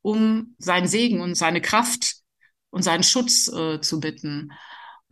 um 0.00 0.54
seinen 0.56 0.88
Segen 0.88 1.20
und 1.20 1.34
seine 1.34 1.60
Kraft 1.60 2.14
und 2.70 2.84
seinen 2.84 3.02
Schutz 3.02 3.48
äh, 3.48 3.82
zu 3.82 4.00
bitten. 4.00 4.50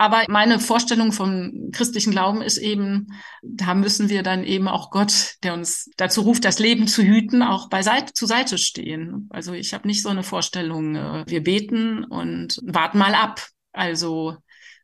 Aber 0.04 0.22
meine 0.28 0.60
Vorstellung 0.60 1.12
vom 1.12 1.70
christlichen 1.72 2.10
Glauben 2.10 2.42
ist 2.42 2.58
eben, 2.58 3.06
da 3.42 3.72
müssen 3.72 4.10
wir 4.10 4.22
dann 4.22 4.44
eben 4.44 4.68
auch 4.68 4.90
Gott, 4.90 5.36
der 5.42 5.54
uns 5.54 5.88
dazu 5.96 6.20
ruft, 6.20 6.44
das 6.44 6.58
Leben 6.58 6.86
zu 6.86 7.02
hüten, 7.02 7.42
auch 7.42 7.70
beiseite, 7.70 8.12
zur 8.12 8.28
Seite 8.28 8.58
stehen. 8.58 9.30
Also 9.30 9.54
ich 9.54 9.72
habe 9.72 9.88
nicht 9.88 10.02
so 10.02 10.10
eine 10.10 10.22
Vorstellung, 10.22 10.94
äh, 10.94 11.24
wir 11.26 11.42
beten 11.42 12.04
und 12.04 12.60
warten 12.64 12.98
mal 12.98 13.14
ab. 13.14 13.48
Also 13.72 14.36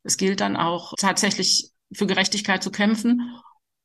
es 0.04 0.16
gilt 0.16 0.40
dann 0.40 0.56
auch 0.56 0.94
tatsächlich 0.98 1.68
für 1.92 2.06
Gerechtigkeit 2.06 2.62
zu 2.62 2.70
kämpfen. 2.70 3.20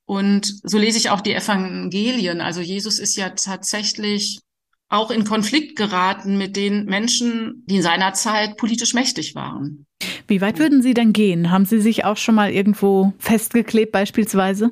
Und 0.05 0.53
so 0.63 0.77
lese 0.77 0.99
ich 0.99 1.09
auch 1.09 1.19
die 1.19 1.33
Evangelien. 1.33 2.39
Also 2.39 2.61
Jesus 2.61 2.97
ist 2.97 3.17
ja 3.17 3.31
tatsächlich 3.31 4.39
auch 4.87 5.11
in 5.11 5.25
Konflikt 5.25 5.75
geraten 5.77 6.37
mit 6.37 6.55
den 6.55 6.85
Menschen, 6.85 7.65
die 7.65 7.75
in 7.75 7.81
seiner 7.81 8.13
Zeit 8.13 8.55
politisch 8.55 8.93
mächtig 8.93 9.35
waren. 9.35 9.85
Wie 10.27 10.41
weit 10.41 10.59
würden 10.59 10.81
Sie 10.81 10.93
denn 10.93 11.13
gehen? 11.13 11.51
Haben 11.51 11.65
Sie 11.65 11.79
sich 11.79 12.05
auch 12.05 12.17
schon 12.17 12.35
mal 12.35 12.51
irgendwo 12.51 13.13
festgeklebt 13.19 13.91
beispielsweise? 13.91 14.71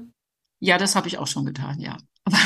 Ja, 0.59 0.77
das 0.77 0.95
habe 0.95 1.07
ich 1.07 1.17
auch 1.17 1.27
schon 1.27 1.45
getan, 1.45 1.79
ja. 1.79 1.97
Aber 2.25 2.37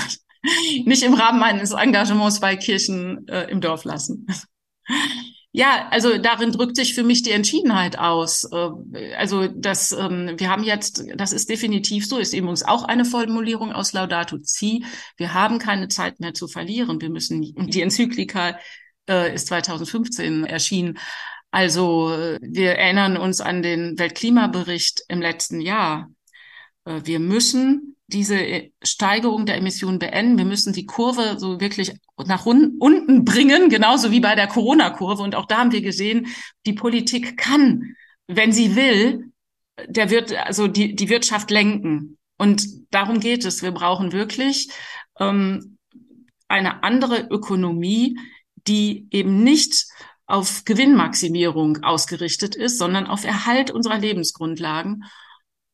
nicht 0.85 1.03
im 1.03 1.13
Rahmen 1.13 1.39
meines 1.39 1.71
Engagements 1.71 2.39
bei 2.39 2.55
Kirchen 2.55 3.27
äh, 3.27 3.49
im 3.49 3.61
Dorf 3.61 3.83
lassen. 3.83 4.27
Ja, 5.53 5.87
also 5.89 6.19
darin 6.19 6.51
drückt 6.51 6.75
sich 6.75 6.93
für 6.93 7.01
mich 7.01 7.23
die 7.23 7.31
Entschiedenheit 7.31 7.97
aus. 7.97 8.43
Äh, 8.43 9.15
also 9.15 9.47
das, 9.47 9.91
ähm, 9.91 10.35
wir 10.37 10.51
haben 10.51 10.63
jetzt, 10.63 11.03
das 11.15 11.33
ist 11.33 11.49
definitiv 11.49 12.07
so, 12.07 12.19
ist 12.19 12.33
übrigens 12.35 12.61
auch 12.61 12.83
eine 12.83 13.05
Formulierung 13.05 13.71
aus 13.71 13.91
Laudato 13.91 14.37
Si. 14.43 14.85
Wir 15.15 15.33
haben 15.33 15.57
keine 15.57 15.87
Zeit 15.87 16.19
mehr 16.19 16.35
zu 16.35 16.47
verlieren. 16.47 17.01
Wir 17.01 17.09
müssen, 17.09 17.43
und 17.55 17.73
die 17.73 17.81
Enzyklika 17.81 18.59
äh, 19.09 19.33
ist 19.33 19.47
2015 19.47 20.45
erschienen. 20.45 20.99
Also 21.51 22.09
wir 22.41 22.73
erinnern 22.73 23.17
uns 23.17 23.41
an 23.41 23.61
den 23.61 23.97
Weltklimabericht 23.97 25.03
im 25.07 25.21
letzten 25.21 25.61
Jahr. 25.61 26.09
Äh, 26.85 27.01
wir 27.03 27.19
müssen 27.19 27.95
diese 28.07 28.69
Steigerung 28.81 29.45
der 29.45 29.57
Emissionen 29.57 29.99
beenden. 29.99 30.37
Wir 30.37 30.45
müssen 30.45 30.71
die 30.71 30.85
Kurve 30.85 31.37
so 31.39 31.59
wirklich 31.59 31.93
nach 32.25 32.45
unten 32.45 33.25
bringen, 33.25 33.69
genauso 33.69 34.11
wie 34.11 34.21
bei 34.21 34.33
der 34.33 34.47
Corona-Kurve. 34.47 35.21
Und 35.23 35.35
auch 35.35 35.45
da 35.45 35.57
haben 35.57 35.73
wir 35.73 35.81
gesehen, 35.81 36.27
die 36.65 36.73
Politik 36.73 37.37
kann, 37.37 37.95
wenn 38.27 38.53
sie 38.53 38.75
will, 38.75 39.31
der 39.87 40.09
wird 40.09 40.33
also 40.33 40.67
die, 40.67 40.95
die 40.95 41.09
Wirtschaft 41.09 41.51
lenken. 41.51 42.17
Und 42.37 42.65
darum 42.91 43.19
geht 43.19 43.45
es. 43.45 43.61
Wir 43.61 43.71
brauchen 43.71 44.13
wirklich 44.13 44.69
ähm, 45.19 45.77
eine 46.47 46.83
andere 46.83 47.27
Ökonomie, 47.29 48.17
die 48.67 49.07
eben 49.11 49.43
nicht 49.43 49.85
auf 50.27 50.63
Gewinnmaximierung 50.65 51.83
ausgerichtet 51.83 52.55
ist, 52.55 52.77
sondern 52.77 53.07
auf 53.07 53.23
Erhalt 53.23 53.71
unserer 53.71 53.97
Lebensgrundlagen. 53.97 55.03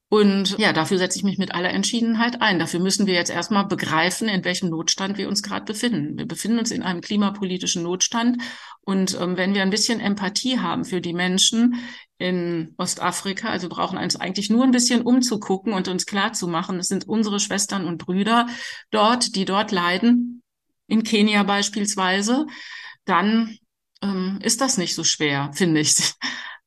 Und 0.10 0.60
ja, 0.60 0.74
dafür 0.74 1.00
setze 1.00 1.18
ich 1.18 1.24
mich 1.24 1.40
mit 1.40 1.56
aller 1.56 1.72
Entschiedenheit 1.72 2.40
ein. 2.40 2.60
Dafür 2.60 2.80
müssen 2.80 3.08
wir 3.08 3.16
jetzt 3.16 3.32
erstmal 3.32 3.66
begreifen, 3.66 4.30
in 4.30 4.46
welchem 4.46 4.70
Notstand 4.70 5.18
wir 5.18 5.28
uns 5.28 5.42
gerade 5.42 5.66
befinden. 5.66 6.20
Wir 6.20 6.28
befinden 6.28 6.60
uns 6.60 6.70
in 6.70 6.84
einem 6.84 7.02
klimapolitischen 7.02 7.82
Notstand. 7.82 8.40
Und 8.82 9.20
ähm, 9.20 9.38
wenn 9.38 9.56
wir 9.56 9.64
ein 9.64 9.72
bisschen 9.72 10.00
Empathie 10.00 10.60
haben 10.60 10.86
für 10.86 11.02
die 11.02 11.14
Menschen 11.14 11.84
in 12.24 12.74
Ostafrika. 12.78 13.50
Also 13.50 13.68
brauchen 13.68 13.98
uns 13.98 14.16
eigentlich 14.16 14.50
nur 14.50 14.64
ein 14.64 14.72
bisschen 14.72 15.02
umzugucken 15.02 15.74
und 15.74 15.90
uns 15.90 16.06
klarzumachen, 16.06 16.80
es 16.80 16.88
sind 16.88 17.08
unsere 17.08 17.40
Schwestern 17.40 17.86
und 17.86 17.98
Brüder 17.98 18.48
dort, 18.92 19.36
die 19.36 19.44
dort 19.44 19.72
leiden, 19.72 20.42
in 20.88 21.04
Kenia 21.04 21.44
beispielsweise. 21.44 22.46
Dann 23.04 23.58
ähm, 24.04 24.40
ist 24.44 24.62
das 24.62 24.78
nicht 24.78 24.96
so 24.96 25.04
schwer, 25.04 25.52
finde 25.54 25.82
ich. 25.82 26.14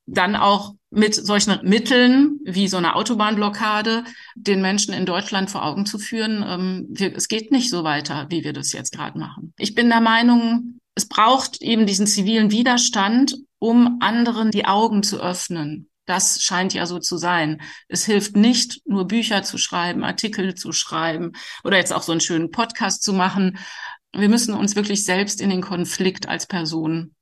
Dann 0.08 0.36
auch 0.36 0.74
mit 0.90 1.14
solchen 1.14 1.58
Mitteln 1.62 2.38
wie 2.44 2.68
so 2.68 2.76
einer 2.76 2.96
Autobahnblockade 2.96 4.04
den 4.36 4.62
Menschen 4.62 4.94
in 4.94 5.04
Deutschland 5.04 5.50
vor 5.50 5.64
Augen 5.64 5.84
zu 5.84 5.98
führen, 5.98 6.44
ähm, 6.46 6.86
wir, 6.88 7.14
es 7.14 7.28
geht 7.28 7.50
nicht 7.50 7.70
so 7.70 7.84
weiter, 7.84 8.26
wie 8.30 8.44
wir 8.44 8.52
das 8.52 8.72
jetzt 8.72 8.92
gerade 8.92 9.18
machen. 9.18 9.52
Ich 9.58 9.74
bin 9.74 9.88
der 9.88 10.00
Meinung, 10.00 10.78
es 10.94 11.08
braucht 11.08 11.60
eben 11.60 11.86
diesen 11.86 12.06
zivilen 12.06 12.50
Widerstand, 12.50 13.36
um 13.58 13.98
anderen 14.00 14.50
die 14.50 14.64
Augen 14.64 15.02
zu 15.02 15.20
öffnen. 15.20 15.90
Das 16.06 16.40
scheint 16.40 16.72
ja 16.72 16.86
so 16.86 17.00
zu 17.00 17.16
sein. 17.16 17.60
Es 17.88 18.04
hilft 18.04 18.36
nicht, 18.36 18.80
nur 18.86 19.08
Bücher 19.08 19.42
zu 19.42 19.58
schreiben, 19.58 20.04
Artikel 20.04 20.54
zu 20.54 20.72
schreiben 20.72 21.32
oder 21.64 21.78
jetzt 21.78 21.92
auch 21.92 22.02
so 22.02 22.12
einen 22.12 22.20
schönen 22.20 22.52
Podcast 22.52 23.02
zu 23.02 23.12
machen. 23.12 23.58
Wir 24.12 24.28
müssen 24.28 24.54
uns 24.54 24.76
wirklich 24.76 25.04
selbst 25.04 25.40
in 25.40 25.50
den 25.50 25.62
Konflikt 25.62 26.28
als 26.28 26.46
Person 26.46 27.15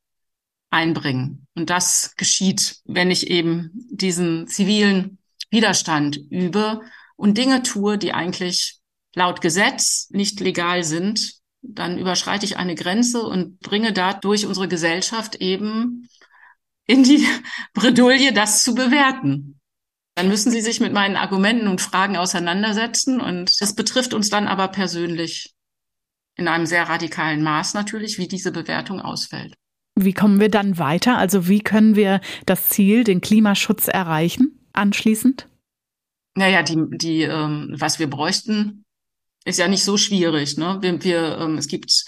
einbringen. 0.74 1.46
Und 1.54 1.70
das 1.70 2.14
geschieht, 2.16 2.78
wenn 2.84 3.10
ich 3.10 3.30
eben 3.30 3.70
diesen 3.90 4.48
zivilen 4.48 5.18
Widerstand 5.50 6.16
übe 6.30 6.80
und 7.16 7.38
Dinge 7.38 7.62
tue, 7.62 7.96
die 7.96 8.12
eigentlich 8.12 8.80
laut 9.14 9.40
Gesetz 9.40 10.10
nicht 10.10 10.40
legal 10.40 10.82
sind, 10.82 11.34
dann 11.62 11.96
überschreite 11.96 12.44
ich 12.44 12.56
eine 12.56 12.74
Grenze 12.74 13.22
und 13.22 13.60
bringe 13.60 13.92
dadurch 13.92 14.46
unsere 14.46 14.68
Gesellschaft 14.68 15.36
eben 15.36 16.08
in 16.86 17.04
die 17.04 17.26
Bredouille, 17.72 18.32
das 18.32 18.64
zu 18.64 18.74
bewerten. 18.74 19.60
Dann 20.16 20.28
müssen 20.28 20.50
sie 20.50 20.60
sich 20.60 20.80
mit 20.80 20.92
meinen 20.92 21.16
Argumenten 21.16 21.68
und 21.68 21.80
Fragen 21.80 22.16
auseinandersetzen 22.16 23.20
und 23.20 23.60
das 23.60 23.74
betrifft 23.74 24.12
uns 24.12 24.28
dann 24.28 24.48
aber 24.48 24.68
persönlich 24.68 25.54
in 26.36 26.48
einem 26.48 26.66
sehr 26.66 26.88
radikalen 26.88 27.42
Maß 27.42 27.74
natürlich, 27.74 28.18
wie 28.18 28.26
diese 28.26 28.50
Bewertung 28.50 29.00
ausfällt. 29.00 29.54
Wie 29.96 30.12
kommen 30.12 30.40
wir 30.40 30.48
dann 30.48 30.78
weiter? 30.78 31.18
Also 31.18 31.48
wie 31.48 31.60
können 31.60 31.94
wir 31.94 32.20
das 32.46 32.68
Ziel, 32.68 33.04
den 33.04 33.20
Klimaschutz 33.20 33.88
erreichen, 33.88 34.58
anschließend? 34.72 35.48
Naja, 36.34 36.62
die, 36.62 36.76
die, 36.90 37.22
ähm, 37.22 37.74
was 37.78 38.00
wir 38.00 38.10
bräuchten, 38.10 38.84
ist 39.44 39.58
ja 39.58 39.68
nicht 39.68 39.84
so 39.84 39.96
schwierig. 39.96 40.56
Ne? 40.56 40.78
Wir, 40.80 41.02
wir, 41.04 41.38
ähm, 41.38 41.58
es 41.58 41.68
gibt 41.68 42.04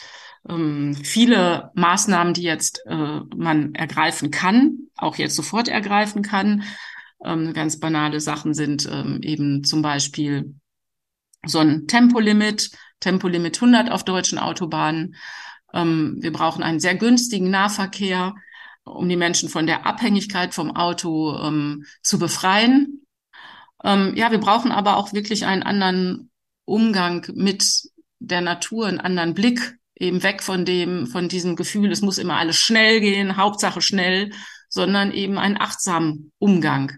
ähm, 0.49 0.94
viele 0.94 1.70
Maßnahmen, 1.75 2.35
die 2.35 2.42
jetzt 2.42 2.83
äh, 2.87 3.20
man 3.37 3.75
ergreifen 3.75 4.31
kann, 4.31 4.88
auch 4.96 5.16
jetzt 5.16 5.37
sofort 5.37 5.68
ergreifen 5.68 6.22
kann. 6.22 6.64
Ähm, 7.25 7.53
ganz 7.53 7.79
banale 7.79 8.20
Sachen 8.20 8.55
sind 8.55 8.88
ähm, 8.90 9.20
eben 9.22 9.64
zum 9.64 9.83
Beispiel 9.83 10.55
so 11.44 11.61
ein 11.61 11.87
Tempolimit, 11.87 12.70
Tempolimit 13.01 13.57
100 13.57 13.90
auf 13.90 14.05
deutschen 14.05 14.38
Autobahnen. 14.38 15.14
Ähm, 15.77 16.17
wir 16.21 16.33
brauchen 16.33 16.62
einen 16.62 16.81
sehr 16.81 16.95
günstigen 16.95 17.51
Nahverkehr, 17.51 18.35
um 18.85 19.09
die 19.09 19.17
Menschen 19.17 19.49
von 19.49 19.67
der 19.67 19.87
Abhängigkeit 19.87 20.55
vom 20.55 20.75
Auto 20.75 21.39
ähm, 21.39 21.85
zu 22.03 22.19
befreien. 22.19 23.07
Ähm, 23.85 24.15
ja, 24.17 24.31
wir 24.31 24.39
brauchen 24.39 24.73
aber 24.73 24.97
auch 24.97 25.12
wirklich 25.12 25.45
einen 25.45 25.62
anderen 25.62 26.31
Umgang 26.65 27.27
mit 27.35 27.91
der 28.19 28.41
Natur, 28.41 28.87
einen 28.87 29.01
anderen 29.01 29.35
Blick, 29.35 29.77
eben 29.95 30.23
weg 30.23 30.43
von 30.43 30.65
dem, 30.65 31.07
von 31.07 31.29
diesem 31.29 31.57
Gefühl, 31.57 31.91
es 31.93 32.03
muss 32.03 32.19
immer 32.19 32.37
alles 32.37 32.57
schnell 32.57 33.01
gehen, 33.01 33.37
Hauptsache 33.37 33.81
schnell, 33.81 34.31
sondern 34.69 35.12
eben 35.12 35.39
einen 35.39 35.57
achtsamen 35.57 36.33
Umgang 36.39 36.93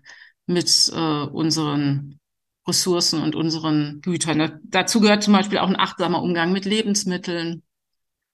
mit 0.46 0.90
äh, 0.94 1.22
unseren 1.24 2.18
Ressourcen 2.66 3.22
und 3.22 3.34
unseren 3.34 4.00
Gütern. 4.02 4.60
dazu 4.64 5.00
gehört 5.00 5.22
zum 5.22 5.32
Beispiel 5.32 5.58
auch 5.58 5.68
ein 5.68 5.78
achtsamer 5.78 6.22
Umgang 6.22 6.52
mit 6.52 6.64
Lebensmitteln, 6.64 7.62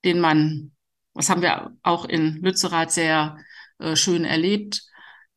den 0.05 0.21
man, 0.21 0.73
was 1.15 1.31
haben 1.31 1.43
wir 1.43 1.73
auch 1.83 2.05
in 2.05 2.43
Lützerath 2.43 2.93
sehr 2.93 3.39
äh, 3.79 3.97
schön 3.97 4.25
erlebt, 4.25 4.83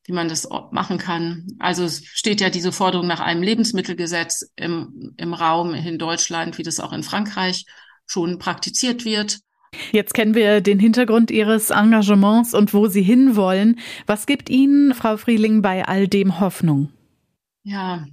wie 0.05 0.13
man 0.13 0.29
das 0.29 0.47
machen 0.71 0.97
kann. 0.97 1.47
Also 1.59 1.83
es 1.83 2.05
steht 2.05 2.39
ja 2.41 2.49
diese 2.49 2.71
Forderung 2.71 3.07
nach 3.07 3.19
einem 3.19 3.43
Lebensmittelgesetz 3.43 4.51
im, 4.55 5.13
im 5.17 5.33
Raum 5.33 5.73
in 5.73 5.97
Deutschland, 5.97 6.57
wie 6.57 6.63
das 6.63 6.79
auch 6.79 6.93
in 6.93 7.03
Frankreich 7.03 7.65
schon 8.05 8.39
praktiziert 8.39 9.03
wird. 9.03 9.39
Jetzt 9.91 10.13
kennen 10.13 10.33
wir 10.33 10.61
den 10.61 10.79
Hintergrund 10.79 11.29
Ihres 11.29 11.71
Engagements 11.71 12.53
und 12.53 12.73
wo 12.73 12.87
Sie 12.87 13.01
hinwollen. 13.01 13.79
Was 14.05 14.25
gibt 14.25 14.49
Ihnen, 14.49 14.93
Frau 14.93 15.17
Frieling, 15.17 15.61
bei 15.61 15.85
all 15.85 16.07
dem 16.07 16.39
Hoffnung? 16.39 16.89
Ja, 17.63 18.05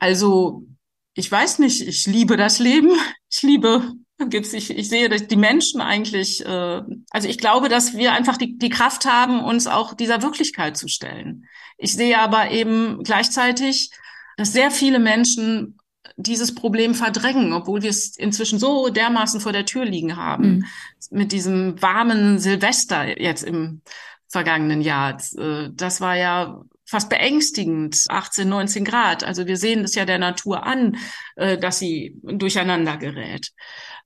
also 0.00 0.66
ich 1.14 1.30
weiß 1.30 1.60
nicht, 1.60 1.86
ich 1.86 2.06
liebe 2.06 2.36
das 2.36 2.58
Leben. 2.58 2.90
Ich 3.30 3.42
liebe 3.42 3.92
gibt's, 4.28 4.52
ich, 4.52 4.70
ich 4.70 4.88
sehe, 4.88 5.08
dass 5.08 5.26
die 5.26 5.36
Menschen 5.36 5.80
eigentlich, 5.80 6.44
äh, 6.44 6.82
also 7.10 7.28
ich 7.28 7.38
glaube, 7.38 7.68
dass 7.68 7.94
wir 7.94 8.12
einfach 8.12 8.36
die, 8.36 8.56
die 8.58 8.70
Kraft 8.70 9.04
haben, 9.04 9.40
uns 9.40 9.66
auch 9.66 9.94
dieser 9.94 10.22
Wirklichkeit 10.22 10.76
zu 10.76 10.88
stellen. 10.88 11.46
Ich 11.76 11.94
sehe 11.94 12.18
aber 12.18 12.50
eben 12.50 13.02
gleichzeitig, 13.02 13.90
dass 14.36 14.52
sehr 14.52 14.70
viele 14.70 14.98
Menschen 14.98 15.78
dieses 16.16 16.54
Problem 16.54 16.94
verdrängen, 16.94 17.52
obwohl 17.52 17.82
wir 17.82 17.90
es 17.90 18.16
inzwischen 18.16 18.58
so 18.58 18.88
dermaßen 18.88 19.40
vor 19.40 19.52
der 19.52 19.66
Tür 19.66 19.84
liegen 19.84 20.16
haben. 20.16 20.56
Mhm. 20.56 20.64
Mit 21.10 21.32
diesem 21.32 21.80
warmen 21.80 22.38
Silvester 22.38 23.20
jetzt 23.20 23.42
im 23.42 23.82
vergangenen 24.28 24.80
Jahr. 24.80 25.18
Äh, 25.36 25.70
das 25.72 26.00
war 26.00 26.16
ja 26.16 26.62
fast 26.92 27.08
beängstigend, 27.08 28.04
18, 28.08 28.46
19 28.46 28.84
Grad. 28.84 29.24
Also 29.24 29.46
wir 29.46 29.56
sehen 29.56 29.82
es 29.82 29.94
ja 29.94 30.04
der 30.04 30.18
Natur 30.18 30.64
an, 30.64 30.98
äh, 31.36 31.56
dass 31.56 31.78
sie 31.78 32.20
durcheinander 32.22 32.98
gerät. 32.98 33.50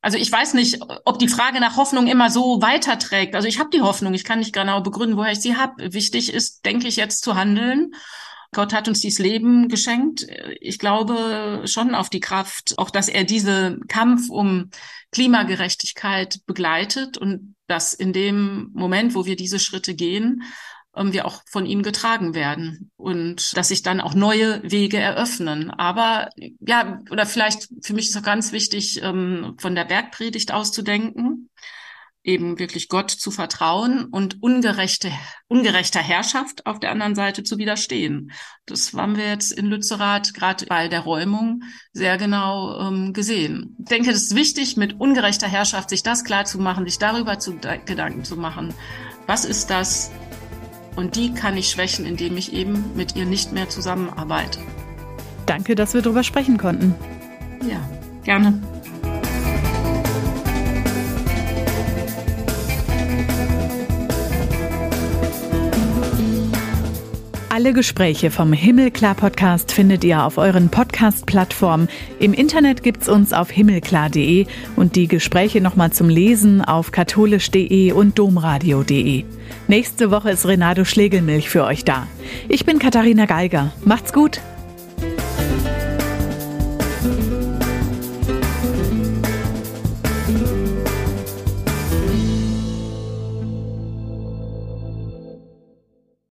Also 0.00 0.18
ich 0.18 0.30
weiß 0.30 0.54
nicht, 0.54 0.78
ob 1.04 1.18
die 1.18 1.26
Frage 1.26 1.58
nach 1.58 1.76
Hoffnung 1.76 2.06
immer 2.06 2.30
so 2.30 2.62
weiterträgt. 2.62 3.34
Also 3.34 3.48
ich 3.48 3.58
habe 3.58 3.70
die 3.70 3.82
Hoffnung, 3.82 4.14
ich 4.14 4.22
kann 4.22 4.38
nicht 4.38 4.52
genau 4.52 4.82
begründen, 4.82 5.16
woher 5.16 5.32
ich 5.32 5.40
sie 5.40 5.56
habe. 5.56 5.92
Wichtig 5.92 6.32
ist, 6.32 6.64
denke 6.64 6.86
ich, 6.86 6.94
jetzt 6.94 7.24
zu 7.24 7.34
handeln. 7.34 7.90
Gott 8.52 8.72
hat 8.72 8.86
uns 8.86 9.00
dieses 9.00 9.18
Leben 9.18 9.68
geschenkt. 9.68 10.24
Ich 10.60 10.78
glaube 10.78 11.62
schon 11.64 11.96
auf 11.96 12.08
die 12.08 12.20
Kraft, 12.20 12.74
auch 12.78 12.90
dass 12.90 13.08
er 13.08 13.24
diesen 13.24 13.88
Kampf 13.88 14.30
um 14.30 14.70
Klimagerechtigkeit 15.10 16.38
begleitet 16.46 17.18
und 17.18 17.56
dass 17.66 17.94
in 17.94 18.12
dem 18.12 18.70
Moment, 18.74 19.16
wo 19.16 19.26
wir 19.26 19.34
diese 19.34 19.58
Schritte 19.58 19.96
gehen, 19.96 20.44
wir 20.96 21.26
auch 21.26 21.42
von 21.46 21.66
ihm 21.66 21.82
getragen 21.82 22.34
werden 22.34 22.90
und 22.96 23.56
dass 23.56 23.68
sich 23.68 23.82
dann 23.82 24.00
auch 24.00 24.14
neue 24.14 24.62
Wege 24.62 24.98
eröffnen. 24.98 25.70
Aber 25.70 26.30
ja, 26.60 27.00
oder 27.10 27.26
vielleicht 27.26 27.68
für 27.82 27.94
mich 27.94 28.08
ist 28.08 28.16
auch 28.16 28.22
ganz 28.22 28.52
wichtig, 28.52 29.02
ähm, 29.02 29.54
von 29.58 29.74
der 29.74 29.84
Bergpredigt 29.84 30.52
auszudenken, 30.52 31.50
eben 32.26 32.58
wirklich 32.58 32.88
Gott 32.88 33.10
zu 33.10 33.30
vertrauen 33.30 34.06
und 34.06 34.42
ungerechte, 34.42 35.10
ungerechter 35.48 36.00
Herrschaft 36.00 36.66
auf 36.66 36.80
der 36.80 36.90
anderen 36.90 37.14
Seite 37.14 37.44
zu 37.44 37.56
widerstehen. 37.56 38.32
Das 38.66 38.92
haben 38.92 39.16
wir 39.16 39.28
jetzt 39.28 39.52
in 39.52 39.66
Lützerath 39.66 40.34
gerade 40.34 40.66
bei 40.66 40.88
der 40.88 41.00
Räumung 41.00 41.62
sehr 41.92 42.18
genau 42.18 42.80
ähm, 42.80 43.12
gesehen. 43.12 43.76
Ich 43.78 43.86
denke, 43.86 44.10
es 44.10 44.24
ist 44.24 44.34
wichtig, 44.34 44.76
mit 44.76 44.98
ungerechter 45.00 45.46
Herrschaft 45.46 45.90
sich 45.90 46.02
das 46.02 46.24
klar 46.24 46.44
zu 46.44 46.58
machen, 46.58 46.84
sich 46.84 46.98
darüber 46.98 47.38
zu 47.38 47.56
Gedanken 47.84 48.24
zu 48.24 48.36
machen. 48.36 48.74
Was 49.26 49.44
ist 49.44 49.70
das, 49.70 50.10
und 50.96 51.16
die 51.16 51.32
kann 51.32 51.56
ich 51.56 51.68
schwächen, 51.68 52.06
indem 52.06 52.36
ich 52.36 52.52
eben 52.52 52.92
mit 52.96 53.14
ihr 53.16 53.26
nicht 53.26 53.52
mehr 53.52 53.68
zusammenarbeite. 53.68 54.58
Danke, 55.46 55.74
dass 55.74 55.94
wir 55.94 56.02
darüber 56.02 56.24
sprechen 56.24 56.58
konnten. 56.58 56.94
Ja, 57.70 57.80
gerne. 58.24 58.60
Alle 67.56 67.72
Gespräche 67.72 68.30
vom 68.30 68.52
Himmelklar 68.52 69.14
Podcast 69.14 69.72
findet 69.72 70.04
ihr 70.04 70.24
auf 70.24 70.36
euren 70.36 70.68
Podcast-Plattformen. 70.68 71.88
Im 72.18 72.34
Internet 72.34 72.82
gibt's 72.82 73.08
uns 73.08 73.32
auf 73.32 73.48
himmelklar.de 73.48 74.44
und 74.76 74.94
die 74.94 75.08
Gespräche 75.08 75.62
nochmal 75.62 75.90
zum 75.90 76.10
Lesen 76.10 76.60
auf 76.60 76.92
katholisch.de 76.92 77.92
und 77.92 78.18
domradio.de. 78.18 79.24
Nächste 79.68 80.10
Woche 80.10 80.32
ist 80.32 80.44
Renato 80.46 80.84
Schlegelmilch 80.84 81.48
für 81.48 81.64
euch 81.64 81.82
da. 81.82 82.06
Ich 82.50 82.66
bin 82.66 82.78
Katharina 82.78 83.24
Geiger. 83.24 83.72
Macht's 83.86 84.12
gut! 84.12 84.42